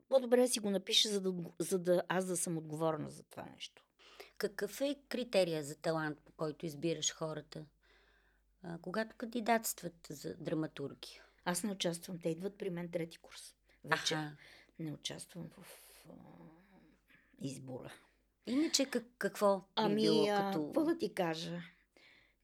по-добре 0.09 0.49
си 0.49 0.61
го 0.61 0.71
напиша, 0.71 1.09
за 1.09 1.21
да, 1.21 1.35
за 1.59 1.79
да 1.79 2.03
аз 2.09 2.27
да 2.27 2.37
съм 2.37 2.59
отговорна 2.59 3.11
за 3.11 3.23
това 3.23 3.47
нещо. 3.55 3.85
Какъв 4.39 4.81
е 4.81 4.97
критерия 5.09 5.63
за 5.63 5.77
талант, 5.77 6.21
по 6.25 6.33
който 6.33 6.67
избираш 6.67 7.15
хората? 7.15 7.65
А, 8.69 8.79
когато 8.79 9.17
кандидатстват 9.17 10.07
за 10.11 10.35
драматурги? 10.35 11.21
Аз 11.45 11.65
не 11.65 11.73
участвам. 11.73 12.19
Те 12.19 12.29
идват 12.29 12.59
при 12.59 12.71
мен 12.71 12.91
трети 12.91 13.19
курс. 13.19 13.55
Вече 13.85 14.15
Аха. 14.15 14.37
не 14.79 14.93
участвам 14.93 15.49
в 15.49 15.83
а, 16.09 16.13
избора. 17.41 17.93
Иначе 18.47 18.85
как, 18.85 19.05
какво 19.19 19.65
Ами, 19.75 20.03
било 20.03 20.27
а, 20.31 20.53
като... 20.53 20.65
какво 20.65 20.85
да 20.85 20.99
ти 20.99 21.15
кажа? 21.15 21.61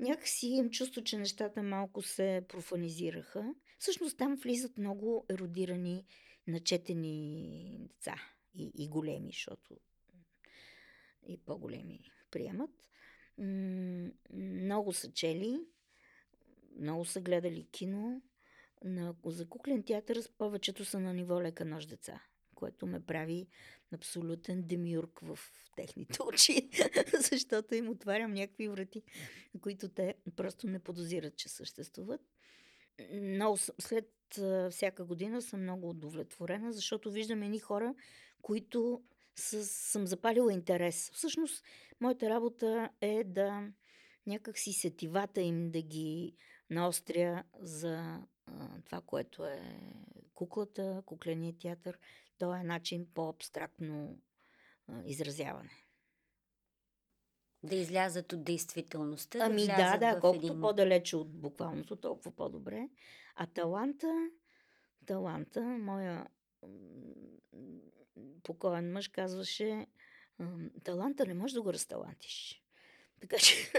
Някакси 0.01 0.47
имам 0.47 0.71
чувство, 0.71 1.05
че 1.05 1.19
нещата 1.19 1.63
малко 1.63 2.03
се 2.03 2.45
профанизираха. 2.49 3.55
Всъщност 3.79 4.19
там 4.19 4.37
влизат 4.37 4.79
много 4.79 5.27
еродирани, 5.31 6.07
начетени 6.47 7.79
деца. 7.81 8.15
И, 8.55 8.73
и 8.79 8.89
големи, 8.89 9.33
защото 9.33 9.77
и 11.27 11.39
по-големи 11.39 12.11
приемат. 12.31 12.71
М- 13.39 14.11
много 14.33 14.93
са 14.93 15.13
чели, 15.13 15.61
много 16.79 17.05
са 17.05 17.21
гледали 17.21 17.67
кино. 17.73 18.23
На, 18.85 19.15
за 19.25 19.49
куклен 19.49 19.83
театър 19.83 20.19
повечето 20.39 20.85
са 20.85 21.01
на 21.01 21.15
ниво 21.15 21.43
лека 21.43 21.65
нож 21.65 21.87
деца, 21.87 22.23
което 22.55 22.87
ме 22.87 23.01
прави 23.01 23.47
абсолютен 23.95 24.63
демиург 24.63 25.21
в 25.23 25.39
техните 25.77 26.23
очи, 26.27 26.71
защото 27.31 27.75
им 27.75 27.89
отварям 27.89 28.33
някакви 28.33 28.69
врати, 28.69 29.03
които 29.61 29.89
те 29.89 30.15
просто 30.37 30.67
не 30.67 30.79
подозират, 30.79 31.37
че 31.37 31.49
съществуват. 31.49 32.21
Съм- 33.57 33.75
след 33.81 34.09
всяка 34.71 35.05
година 35.05 35.43
съм 35.43 35.63
много 35.63 35.89
удовлетворена, 35.89 36.73
защото 36.73 37.11
виждам 37.11 37.43
едни 37.43 37.59
хора, 37.59 37.95
които 38.43 39.03
съм 39.35 40.07
запалила 40.07 40.53
интерес. 40.53 41.11
Всъщност, 41.15 41.65
моята 42.01 42.31
работа 42.31 42.91
е 43.01 43.25
да 43.25 43.69
някак 44.27 44.59
си 44.59 44.73
сетивата 44.73 45.41
им 45.41 45.71
да 45.71 45.83
ги 45.83 46.37
наостря 46.73 47.45
за 47.61 48.21
а, 48.47 48.83
това, 48.85 49.01
което 49.01 49.47
е 49.47 49.61
куклата, 50.35 51.03
кукления 51.07 51.55
театър. 51.59 51.99
То 52.39 52.55
е 52.55 52.63
начин 52.63 53.07
по-абстрактно 53.15 54.19
а, 54.89 55.03
изразяване. 55.05 55.71
Да 57.63 57.77
излязат 57.77 58.33
от 58.33 58.45
действителността, 58.45 59.39
да 59.39 59.45
Ами 59.45 59.67
да, 59.67 59.97
да, 59.99 60.17
в 60.17 60.21
колкото 60.21 60.47
един... 60.47 60.61
по-далече 60.61 61.17
от 61.17 61.33
буквалното, 61.33 61.97
толкова 61.97 62.31
по-добре. 62.31 62.89
А 63.37 63.47
таланта, 63.47 64.31
таланта, 65.07 65.61
моя 65.61 66.27
покоен 68.43 68.93
мъж 68.93 69.09
казваше, 69.09 69.87
таланта 70.85 71.27
не 71.27 71.35
можеш 71.35 71.55
да 71.55 71.63
го 71.63 71.73
разталантиш. 71.73 72.63
Така 73.21 73.37
че, 73.39 73.73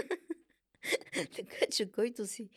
така 1.36 1.66
че 1.70 1.92
който 1.92 2.26
си 2.26 2.48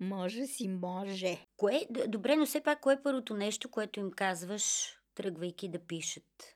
може, 0.00 0.46
си 0.46 0.68
може. 0.68 1.46
Кое, 1.56 1.86
добре, 2.08 2.36
но 2.36 2.46
все 2.46 2.60
пак, 2.60 2.80
кое 2.80 2.94
е 2.94 3.02
първото 3.02 3.34
нещо, 3.34 3.70
което 3.70 4.00
им 4.00 4.10
казваш, 4.10 4.96
тръгвайки 5.14 5.68
да 5.68 5.78
пишат? 5.78 6.54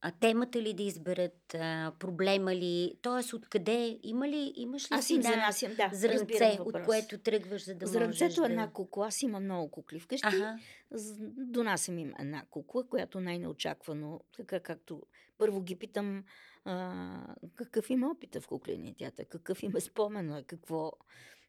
А 0.00 0.12
темата 0.20 0.62
ли 0.62 0.74
да 0.74 0.82
изберат, 0.82 1.54
а, 1.54 1.92
проблема 1.98 2.54
ли, 2.54 2.98
т.е. 3.02 3.36
откъде, 3.36 3.98
има 4.02 4.28
ли, 4.28 4.52
имаш 4.56 4.90
ли 4.90 4.94
Аз 4.94 5.06
си 5.06 5.22
занасям, 5.22 5.74
да, 5.74 5.90
зрънце, 5.92 6.58
от 6.60 6.84
което 6.84 7.18
тръгваш, 7.18 7.64
за 7.64 7.74
да 7.74 7.86
можеш 7.86 8.00
Зрънцето 8.00 8.40
да... 8.40 8.46
една 8.46 8.72
кукла. 8.72 9.06
Аз 9.06 9.22
имам 9.22 9.44
много 9.44 9.70
кукли 9.70 10.00
вкъщи. 10.00 10.26
Аха, 10.26 10.58
З- 10.90 11.16
Донасям 11.36 11.98
им 11.98 12.12
една 12.18 12.44
кукла, 12.50 12.88
която 12.88 13.20
най-неочаквано, 13.20 14.20
така 14.36 14.60
както 14.60 15.02
първо 15.38 15.62
ги 15.62 15.78
питам 15.78 16.24
а, 16.64 17.34
какъв 17.54 17.90
има 17.90 18.10
опита 18.10 18.40
в 18.40 18.46
кукления 18.46 18.94
театър, 18.94 19.26
какъв 19.28 19.62
има 19.62 19.80
спомена, 19.80 20.44
какво... 20.46 20.92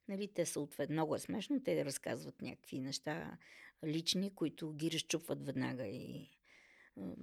Нали, 0.10 0.28
те 0.28 0.46
съответно, 0.46 0.94
много 0.94 1.16
е 1.16 1.20
смешно, 1.20 1.64
те 1.64 1.86
разказват 1.86 2.42
някакви 2.42 2.80
неща 2.80 3.38
лични, 3.86 4.36
които 4.36 4.74
ги 4.74 4.92
разчупват 4.92 5.46
веднага 5.46 5.88
и 5.88 6.30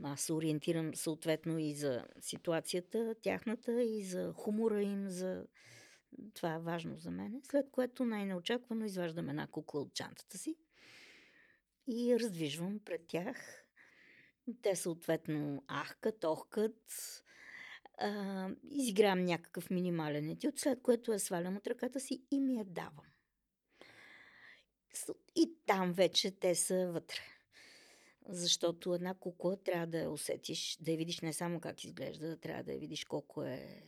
аз 0.02 0.20
се 0.20 0.32
ориентирам 0.32 0.94
съответно 0.94 1.58
и 1.58 1.74
за 1.74 2.04
ситуацията, 2.20 3.14
тяхната, 3.22 3.82
и 3.82 4.04
за 4.04 4.32
хумора 4.32 4.82
им, 4.82 5.08
за... 5.08 5.46
Това 6.34 6.54
е 6.54 6.58
важно 6.58 6.96
за 6.96 7.10
мен. 7.10 7.40
След 7.44 7.70
което 7.70 8.04
най-неочаквано 8.04 8.84
изваждам 8.84 9.28
една 9.28 9.46
кукла 9.46 9.80
от 9.80 9.94
чантата 9.94 10.38
си 10.38 10.56
и 11.88 12.16
раздвижвам 12.20 12.80
пред 12.84 13.06
тях. 13.06 13.64
Те 14.62 14.76
съответно 14.76 15.64
ахкат, 15.72 16.24
охкат. 16.24 16.82
А, 17.96 18.48
изигравам 18.70 19.24
някакъв 19.24 19.70
минимален 19.70 20.30
етюд, 20.30 20.58
след 20.58 20.82
което 20.82 21.12
я 21.12 21.18
свалям 21.18 21.56
от 21.56 21.66
ръката 21.66 22.00
си 22.00 22.22
и 22.30 22.40
ми 22.40 22.54
я 22.56 22.64
давам. 22.64 23.06
И 25.36 25.52
там 25.66 25.92
вече 25.92 26.30
те 26.30 26.54
са 26.54 26.90
вътре. 26.92 27.16
Защото 28.28 28.94
една 28.94 29.14
кукла 29.14 29.56
трябва 29.56 29.86
да 29.86 29.98
я 29.98 30.10
усетиш, 30.10 30.78
да 30.80 30.90
я 30.90 30.96
видиш 30.96 31.20
не 31.20 31.32
само 31.32 31.60
как 31.60 31.84
изглежда, 31.84 32.36
трябва 32.36 32.62
да 32.62 32.72
я 32.72 32.78
видиш 32.78 33.04
колко 33.04 33.42
е 33.42 33.82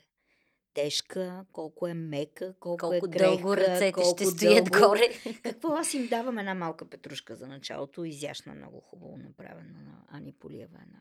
тежка, 0.74 1.44
колко 1.52 1.86
е 1.86 1.94
мека, 1.94 2.54
колко, 2.60 2.80
колко 2.80 3.06
е 3.06 3.10
крехка, 3.10 3.18
дълго 3.18 3.56
ръцете 3.56 3.92
колко 3.92 4.16
ще 4.16 4.26
стоят 4.26 4.70
дълго. 4.70 4.88
горе. 4.88 5.08
Какво 5.42 5.72
аз 5.72 5.94
им 5.94 6.06
давам 6.06 6.38
една 6.38 6.54
малка 6.54 6.90
петрушка 6.90 7.36
за 7.36 7.46
началото, 7.46 8.04
изящна, 8.04 8.54
много 8.54 8.80
хубаво 8.80 9.16
направена 9.16 9.80
на 9.80 10.04
Ани 10.08 10.32
Полиева. 10.32 10.78
Една. 10.82 11.00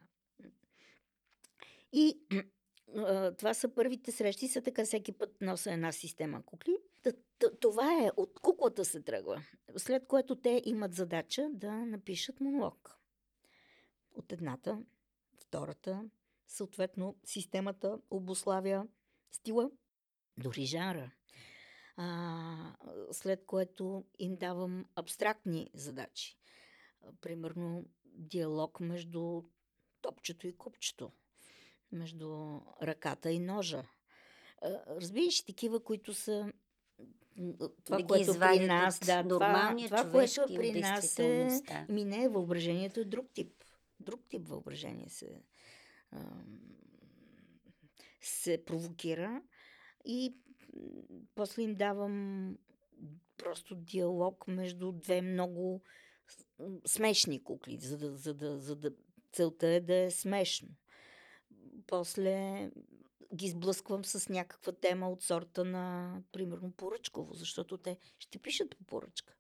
И 1.94 2.20
това 3.38 3.54
са 3.54 3.70
първите 3.70 4.12
срещи, 4.12 4.48
са 4.48 4.62
така 4.62 4.86
всеки 4.86 5.12
път 5.12 5.42
нося 5.42 5.72
една 5.72 5.92
система 5.92 6.44
кукли. 6.46 6.78
Това 7.60 8.04
е, 8.04 8.10
от 8.18 8.40
куклата 8.40 8.86
се 8.86 9.02
тръгва. 9.02 9.44
След 9.78 10.08
което 10.08 10.36
те 10.36 10.62
имат 10.66 10.94
задача 10.94 11.50
да 11.52 11.72
напишат 11.72 12.40
монолог. 12.40 13.00
От 14.16 14.32
едната, 14.32 14.84
втората, 15.36 16.10
съответно 16.48 17.16
системата 17.24 18.00
обославя 18.10 18.88
стила, 19.32 19.72
дори 20.38 20.66
жанра. 20.66 21.12
А, 21.98 22.76
след 23.12 23.46
което 23.46 24.06
им 24.20 24.36
давам 24.36 24.86
абстрактни 24.96 25.72
задачи. 25.74 26.38
Примерно 27.22 27.86
диалог 28.06 28.80
между 28.80 29.44
топчето 30.02 30.48
и 30.48 30.58
купчето, 30.58 31.12
между 31.92 32.60
ръката 32.82 33.32
и 33.32 33.40
ножа. 33.40 33.84
А, 34.62 34.80
Разбираш, 34.88 35.42
такива, 35.42 35.84
които 35.84 36.14
са 36.14 36.52
това, 37.86 37.98
да 37.98 37.98
ги 37.98 38.08
което 38.08 38.40
при 38.40 38.66
нас, 38.66 39.00
да, 39.00 39.24
това, 39.28 39.76
това, 39.86 40.12
което 40.12 40.46
при 40.56 40.80
нас 40.80 41.20
е, 41.20 41.50
ми 41.90 42.06
не, 42.06 42.30
въображението 42.30 43.00
е 43.00 43.06
друг 43.06 43.28
тип. 43.34 43.64
Друг 44.00 44.22
тип 44.30 44.48
въображение 44.48 45.10
се, 45.10 45.42
ам, 46.12 46.60
се 48.22 48.66
провокира 48.66 49.42
и 50.06 50.36
после 51.36 51.62
им 51.62 51.76
давам 51.76 52.58
просто 53.38 53.76
диалог 53.76 54.48
между 54.48 54.92
две 54.92 55.22
много 55.22 55.82
смешни 56.86 57.44
кукли, 57.44 57.78
за 57.78 57.98
да, 57.98 58.16
за 58.16 58.34
да, 58.34 58.60
за 58.60 58.76
да 58.76 58.92
целта 59.32 59.68
е 59.68 59.80
да 59.80 59.96
е 59.96 60.12
смешно. 60.12 60.70
После 61.88 62.70
ги 63.36 63.50
сблъсквам 63.50 64.06
с 64.06 64.30
някаква 64.30 64.72
тема 64.72 65.10
от 65.10 65.22
сорта 65.22 65.66
на, 65.66 66.18
примерно, 66.32 66.72
поръчково, 66.72 67.34
защото 67.34 67.78
те 67.78 67.98
ще 68.20 68.40
пишат 68.40 68.78
по 68.78 68.84
поръчка. 68.84 69.34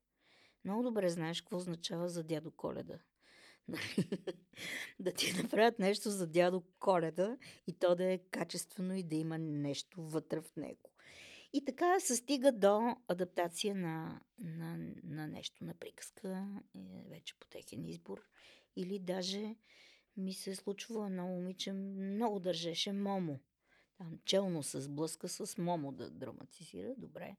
Много 0.65 0.83
добре 0.83 1.09
знаеш 1.09 1.41
какво 1.41 1.57
означава 1.57 2.09
за 2.09 2.23
дядо 2.23 2.51
Коледа. 2.51 2.99
Нали? 3.67 4.09
да 4.99 5.11
ти 5.11 5.33
направят 5.33 5.79
нещо 5.79 6.09
за 6.09 6.27
дядо 6.27 6.63
Коледа 6.79 7.37
и 7.67 7.73
то 7.73 7.95
да 7.95 8.11
е 8.13 8.17
качествено 8.17 8.95
и 8.95 9.03
да 9.03 9.15
има 9.15 9.37
нещо 9.37 10.01
вътре 10.01 10.41
в 10.41 10.55
него. 10.55 10.89
И 11.53 11.65
така 11.65 11.99
се 11.99 12.15
стига 12.15 12.51
до 12.51 12.95
адаптация 13.07 13.75
на, 13.75 14.21
на, 14.39 14.77
на 15.03 15.27
нещо, 15.27 15.63
на 15.63 15.73
приказка, 15.73 16.47
е, 16.75 16.79
вече 17.09 17.35
по 17.39 17.47
техен 17.47 17.85
избор. 17.85 18.21
Или 18.75 18.99
даже 18.99 19.55
ми 20.18 20.34
се 20.34 20.55
случва 20.55 21.05
едно 21.05 21.28
момиче, 21.28 21.72
много 21.74 22.39
държеше 22.39 22.91
Момо. 22.91 23.39
Там 23.97 24.20
челно 24.26 24.63
се 24.63 24.82
сблъска 24.82 25.28
с 25.28 25.57
Момо 25.57 25.91
да 25.91 26.09
драматизира. 26.09 26.93
Добре. 26.97 27.36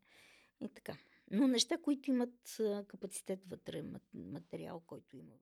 И 0.61 0.69
така. 0.69 0.97
Но 1.31 1.49
неща, 1.49 1.79
които 1.79 2.11
имат 2.11 2.61
капацитет 2.89 3.41
вътре, 3.47 3.85
материал, 4.15 4.83
който 4.87 5.17
има. 5.17 5.35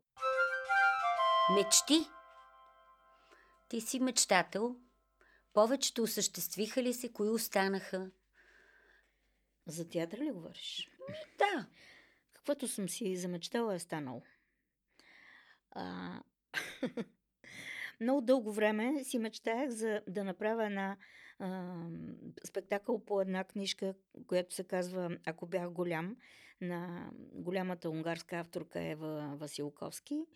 Мечти. 1.55 2.01
Ти 3.68 3.80
си 3.80 4.01
мечтател. 4.01 4.76
Повечето 5.53 6.03
осъществиха 6.03 6.82
ли 6.82 6.95
се, 6.95 7.12
кои 7.12 7.28
останаха? 7.28 8.11
За 9.66 9.89
театър 9.89 10.18
ли 10.18 10.30
говориш? 10.30 10.91
Да. 11.39 11.66
Каквото 12.32 12.68
съм 12.68 12.89
си 12.89 13.16
замечтала 13.16 13.74
е 13.74 13.78
станало. 13.78 14.22
А... 15.70 16.22
Много 18.01 18.20
дълго 18.20 18.53
време 18.53 19.05
си 19.05 19.18
мечтаях 19.18 19.70
за 19.70 20.01
да 20.09 20.24
направя 20.24 20.66
една 20.66 20.97
а, 21.38 21.74
спектакъл 22.44 23.05
по 23.05 23.20
една 23.20 23.44
книжка, 23.44 23.94
която 24.26 24.55
се 24.55 24.64
казва 24.64 25.18
Ако 25.26 25.47
бях 25.47 25.70
голям, 25.70 26.16
на 26.61 27.11
голямата 27.32 27.90
унгарска 27.90 28.36
авторка 28.36 28.80
Ева 28.80 29.36
Василковски. 29.36 30.26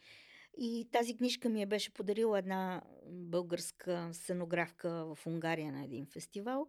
И 0.58 0.88
тази 0.92 1.16
книжка 1.16 1.48
ми 1.48 1.60
я 1.60 1.66
беше 1.66 1.94
подарила 1.94 2.38
една 2.38 2.82
българска 3.06 4.10
сценографка 4.12 5.14
в 5.14 5.26
Унгария 5.26 5.72
на 5.72 5.84
един 5.84 6.06
фестивал. 6.06 6.66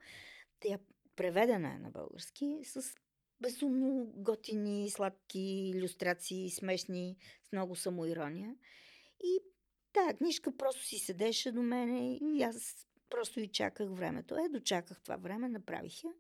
Тя 0.60 0.78
преведена 1.16 1.74
е 1.74 1.80
на 1.80 1.90
български 1.90 2.60
с 2.64 2.96
безумно 3.42 4.14
готини, 4.16 4.90
сладки 4.90 5.40
иллюстрации, 5.40 6.50
смешни, 6.50 7.18
с 7.44 7.52
много 7.52 7.76
самоирония. 7.76 8.56
И 9.24 9.40
тая 9.94 10.18
книжка 10.18 10.58
просто 10.58 10.84
си 10.84 10.98
седеше 10.98 11.52
до 11.52 11.62
мене 11.62 12.18
и 12.22 12.44
аз 12.44 12.88
просто 13.10 13.40
и 13.40 13.48
чаках 13.48 13.90
времето. 13.92 14.36
Е, 14.36 14.50
дочаках 14.50 15.02
това 15.02 15.18
време, 15.18 15.50
направих 15.50 16.04
я. 16.04 16.12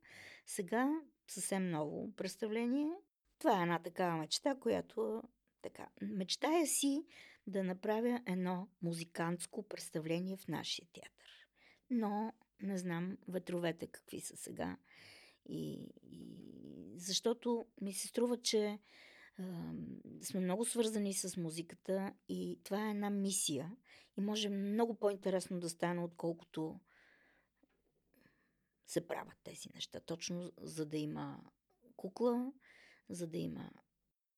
Сега 0.45 1.01
съвсем 1.27 1.69
ново 1.69 2.15
представление. 2.15 2.91
Това 3.39 3.59
е 3.59 3.61
една 3.61 3.79
такава 3.79 4.17
мечта, 4.17 4.55
която 4.55 5.23
така. 5.61 5.87
Мечтая 6.01 6.67
си 6.67 7.05
да 7.47 7.63
направя 7.63 8.21
едно 8.25 8.67
музикантско 8.81 9.63
представление 9.63 10.37
в 10.37 10.47
нашия 10.47 10.87
театър. 10.93 11.47
Но 11.89 12.33
не 12.61 12.77
знам 12.77 13.17
ветровете 13.27 13.87
какви 13.87 14.19
са 14.19 14.37
сега. 14.37 14.77
И, 15.49 15.93
и 16.03 16.37
защото 16.95 17.65
ми 17.81 17.93
се 17.93 18.07
струва, 18.07 18.37
че 18.37 18.79
сме 20.21 20.39
много 20.39 20.65
свързани 20.65 21.13
с 21.13 21.37
музиката 21.37 22.13
и 22.29 22.59
това 22.63 22.87
е 22.87 22.91
една 22.91 23.09
мисия 23.09 23.75
и 24.17 24.21
може 24.21 24.49
много 24.49 24.93
по-интересно 24.93 25.59
да 25.59 25.69
стане, 25.69 26.03
отколкото 26.03 26.79
се 28.87 29.07
правят 29.07 29.37
тези 29.43 29.69
неща. 29.75 29.99
Точно 29.99 30.51
за 30.57 30.85
да 30.85 30.97
има 30.97 31.39
кукла, 31.95 32.51
за 33.09 33.27
да 33.27 33.37
има 33.37 33.71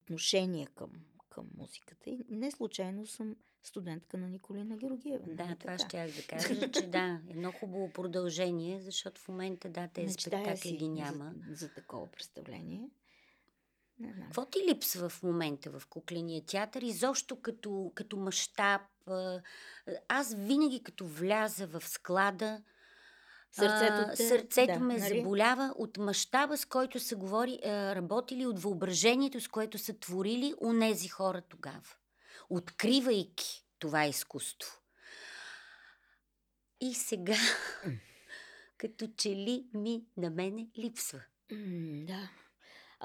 отношение 0.02 0.66
към 0.66 0.92
към 1.34 1.50
музиката. 1.58 2.10
И 2.10 2.26
не 2.30 2.52
случайно 2.52 3.08
съм 3.08 3.36
студентка 3.64 4.18
на 4.18 4.30
Николина 4.30 4.78
Георгиева. 4.78 5.26
Да, 5.28 5.46
нали 5.46 5.56
това 5.60 5.78
ще 5.78 6.08
да 6.08 6.28
кажа, 6.28 6.72
че 6.72 6.88
да, 6.88 7.22
едно 7.30 7.52
хубаво 7.52 7.90
продължение, 7.90 8.82
защото 8.82 9.22
в 9.22 9.28
момента, 9.28 9.70
да, 9.70 9.88
тези 9.88 10.08
Мечтая 10.08 10.44
спектакли 10.44 10.78
ги 10.78 10.90
няма. 10.90 11.34
За, 11.50 11.56
за 11.56 11.74
такова 11.74 12.12
представление. 12.12 12.90
Какво 14.22 14.46
ти 14.46 14.60
липсва 14.70 15.10
в 15.10 15.24
момента 15.24 15.80
в 15.80 15.88
кукления 15.88 16.46
театър? 16.46 16.82
Изобщо 16.82 17.42
като, 17.42 17.92
като 17.96 18.18
мащаб. 18.18 18.82
Аз 20.08 20.34
винаги 20.34 20.84
като 20.84 21.06
вляза 21.06 21.68
в 21.68 21.82
склада, 21.88 22.62
Сърцето, 23.52 24.16
те, 24.18 24.28
сърцето 24.28 24.74
да, 24.74 24.80
ме 24.80 24.98
нали? 24.98 25.18
заболява 25.18 25.74
от 25.78 25.98
мащаба, 25.98 26.58
с 26.58 26.66
който 26.66 27.00
са 27.00 27.16
говори, 27.16 27.60
работили, 27.66 28.46
от 28.46 28.60
въображението, 28.60 29.42
с 29.42 29.48
което 29.48 29.78
са 29.78 30.00
творили 30.00 30.54
нези 30.62 31.08
хора 31.08 31.42
тогава. 31.42 31.96
Откривайки 32.50 33.66
това 33.80 34.06
изкуство. 34.06 34.80
И 36.82 36.94
сега, 36.94 37.38
като 38.78 39.08
че 39.18 39.30
ли 39.30 39.66
ми 39.74 40.04
на 40.18 40.30
мене 40.30 40.68
липсва. 40.78 41.22
Mm, 41.52 42.06
да. 42.06 42.30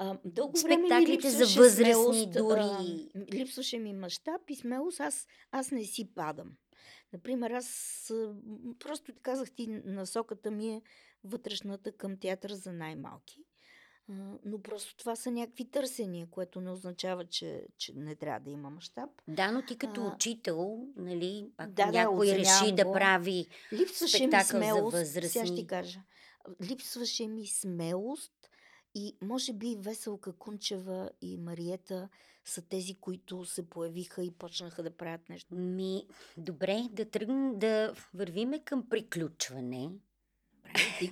А, 0.01 0.17
дълго 0.25 0.57
Спектаклите 0.57 1.29
време 1.29 1.45
за 1.45 1.61
възрастни 1.61 1.93
смелост, 1.93 2.31
дори. 2.31 2.59
А, 2.59 3.19
липсваше 3.33 3.79
ми 3.79 3.93
мащаб 3.93 4.49
и 4.49 4.55
смелост. 4.55 4.99
Аз, 4.99 5.27
аз 5.51 5.71
не 5.71 5.83
си 5.83 6.09
падам. 6.15 6.51
Например, 7.13 7.51
аз 7.51 8.11
просто 8.79 9.13
казах 9.21 9.51
ти, 9.51 9.67
насоката 9.67 10.51
ми 10.51 10.69
е 10.69 10.81
вътрешната 11.23 11.91
към 11.91 12.17
театър 12.17 12.51
за 12.51 12.71
най-малки. 12.73 13.43
Но 14.45 14.61
просто 14.61 14.97
това 14.97 15.15
са 15.15 15.31
някакви 15.31 15.71
търсения, 15.71 16.27
което 16.31 16.61
не 16.61 16.71
означава, 16.71 17.25
че, 17.25 17.67
че 17.77 17.93
не 17.95 18.15
трябва 18.15 18.39
да 18.39 18.49
има 18.49 18.69
мащаб. 18.69 19.09
Да, 19.27 19.51
но 19.51 19.61
ти 19.61 19.77
като 19.77 20.01
а, 20.01 20.13
учител, 20.15 20.87
нали, 20.95 21.51
ако 21.57 21.71
да, 21.71 21.85
някой 21.85 22.27
да, 22.27 22.35
реши 22.35 22.69
го. 22.69 22.75
да 22.75 22.91
прави 22.91 23.47
Липсваше 23.73 24.27
ми 24.27 24.43
смелост, 24.43 24.91
за 24.91 24.99
възрастни. 24.99 25.29
Сега 25.29 25.45
ще 25.45 25.55
ти 25.55 25.67
кажа. 25.67 25.99
Липсваше 26.61 27.27
ми 27.27 27.47
смелост 27.47 28.38
и 28.95 29.15
може 29.21 29.53
би 29.53 29.75
Веселка 29.79 30.33
Кунчева 30.33 31.09
и 31.21 31.37
Мариета 31.37 32.09
са 32.45 32.61
тези, 32.61 32.95
които 32.95 33.45
се 33.45 33.69
появиха 33.69 34.23
и 34.23 34.31
почнаха 34.31 34.83
да 34.83 34.97
правят 34.97 35.29
нещо. 35.29 35.55
Ми, 35.55 36.07
добре, 36.37 36.87
да 36.91 37.09
тръгнем 37.09 37.59
да 37.59 37.93
вървиме 38.13 38.59
към 38.59 38.89
приключване 38.89 39.89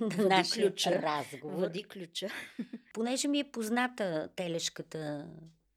на 0.00 0.28
нашия 0.28 0.70
ключа. 0.70 1.02
разговор. 1.02 1.54
Води 1.54 1.84
ключа. 1.84 2.28
Понеже 2.94 3.28
ми 3.28 3.38
е 3.38 3.50
позната 3.50 4.28
телешката 4.36 5.28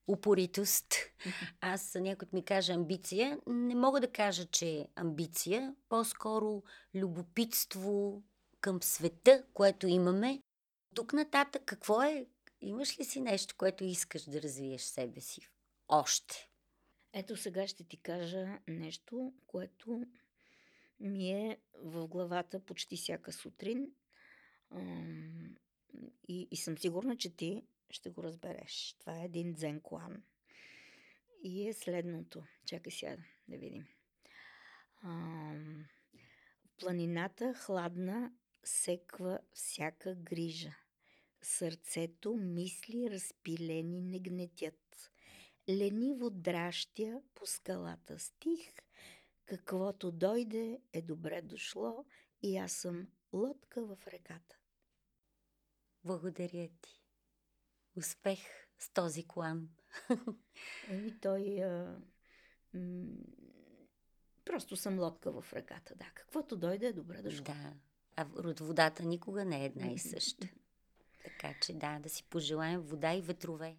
упоритост, 0.08 0.94
аз 1.62 1.96
някой 1.96 2.28
ми 2.34 2.46
каже 2.46 2.74
амбиция, 2.74 3.40
не 3.48 3.76
мога 3.76 4.00
да 4.00 4.12
кажа, 4.12 4.46
че 4.46 4.70
е 4.70 4.88
амбиция, 4.96 5.76
по-скоро 5.90 6.64
любопитство 6.96 8.24
към 8.62 8.84
света, 8.84 9.44
което 9.54 9.88
имаме 9.88 10.42
тук 10.96 11.14
нататък 11.14 11.62
какво 11.66 12.02
е? 12.04 12.26
Имаш 12.62 13.00
ли 13.00 13.04
си 13.04 13.22
нещо, 13.22 13.56
което 13.58 13.84
искаш 13.84 14.24
да 14.24 14.42
развиеш 14.42 14.82
себе 14.82 15.22
си? 15.22 15.48
Още. 15.88 16.50
Ето 17.14 17.38
сега 17.38 17.68
ще 17.68 17.84
ти 17.84 17.98
кажа 17.98 18.60
нещо, 18.68 19.34
което 19.48 20.06
ми 21.00 21.32
е 21.32 21.58
в 21.74 22.08
главата 22.08 22.60
почти 22.60 22.98
всяка 22.98 23.32
сутрин. 23.32 23.92
И, 26.28 26.48
и 26.52 26.58
съм 26.58 26.78
сигурна, 26.78 27.18
че 27.18 27.36
ти 27.36 27.64
ще 27.90 28.10
го 28.10 28.24
разбереш. 28.24 28.96
Това 29.00 29.18
е 29.18 29.26
един 29.26 29.54
дзен 29.54 29.82
клан. 29.84 30.24
И 31.44 31.68
е 31.68 31.74
следното. 31.74 32.44
Чакай 32.66 32.92
сега 32.92 33.18
да 33.48 33.58
видим. 33.58 33.88
Планината 36.80 37.54
хладна 37.54 38.32
секва 38.64 39.40
всяка 39.54 40.16
грижа. 40.16 40.74
Сърцето 41.42 42.36
мисли 42.36 43.12
разпилени 43.12 44.02
не 44.02 44.20
гнетят. 44.20 45.12
Лениво 45.70 46.30
дращя 46.30 47.22
по 47.36 47.46
скалата 47.46 48.20
стих, 48.20 48.74
каквото 49.46 50.12
дойде 50.12 50.82
е 50.94 51.02
добре 51.02 51.42
дошло 51.42 52.06
и 52.42 52.58
аз 52.58 52.72
съм 52.72 53.08
лодка 53.34 53.86
в 53.86 53.98
реката. 54.08 54.58
Благодаря 56.04 56.70
ти. 56.82 57.02
Успех 57.96 58.40
с 58.80 58.94
този 58.94 59.28
клан. 59.28 59.70
Еми 60.90 61.20
той... 61.22 61.64
А, 61.64 62.02
м- 62.74 63.08
просто 64.46 64.76
съм 64.76 65.00
лодка 65.00 65.42
в 65.42 65.54
реката, 65.54 65.96
да. 65.96 66.12
Каквото 66.16 66.58
дойде 66.58 66.88
е 66.88 66.94
добре 66.94 67.22
дошло. 67.22 67.44
Да. 67.44 67.74
А 68.16 68.24
водата 68.60 69.04
никога 69.04 69.46
не 69.46 69.62
е 69.62 69.66
една 69.66 69.92
и 69.92 70.00
съща. 70.00 70.50
Така 71.24 71.54
че 71.62 71.74
да, 71.74 72.00
да 72.04 72.10
си 72.10 72.24
пожелаем 72.30 72.82
вода 72.82 73.14
и 73.14 73.22
ветрове. 73.22 73.74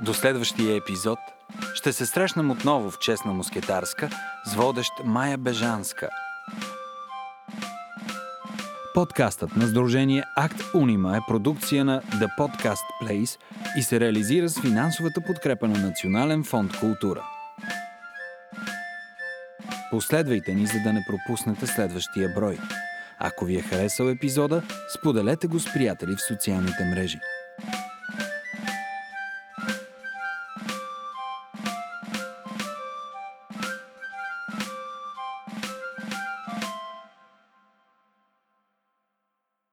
До 0.00 0.14
следващия 0.14 0.76
епизод 0.76 1.18
ще 1.74 1.92
се 1.92 2.06
срещнем 2.06 2.50
отново 2.50 2.90
в 2.90 2.98
Честна 2.98 3.32
мускетарска 3.32 4.10
с 4.46 4.54
водещ 4.54 4.92
Майя 5.04 5.38
Бежанска. 5.38 6.08
Подкастът 8.94 9.56
на 9.56 9.66
Сдружение 9.66 10.24
Акт 10.36 10.62
Унима 10.74 11.16
е 11.16 11.20
продукция 11.28 11.84
на 11.84 12.02
The 12.02 12.28
Podcast 12.38 12.84
Place 13.02 13.38
и 13.78 13.82
се 13.82 14.00
реализира 14.00 14.48
с 14.48 14.60
финансовата 14.60 15.20
подкрепа 15.20 15.68
на 15.68 15.78
Национален 15.78 16.44
фонд 16.44 16.78
Култура. 16.80 17.24
Последвайте 19.90 20.54
ни, 20.54 20.66
за 20.66 20.78
да 20.84 20.92
не 20.92 21.06
пропуснете 21.08 21.66
следващия 21.66 22.28
брой– 22.34 22.58
ако 23.26 23.44
ви 23.44 23.56
е 23.56 23.62
харесал 23.62 24.04
епизода, 24.04 24.62
споделете 24.98 25.46
го 25.46 25.60
с 25.60 25.72
приятели 25.72 26.14
в 26.16 26.22
социалните 26.22 26.84
мрежи. 26.84 27.18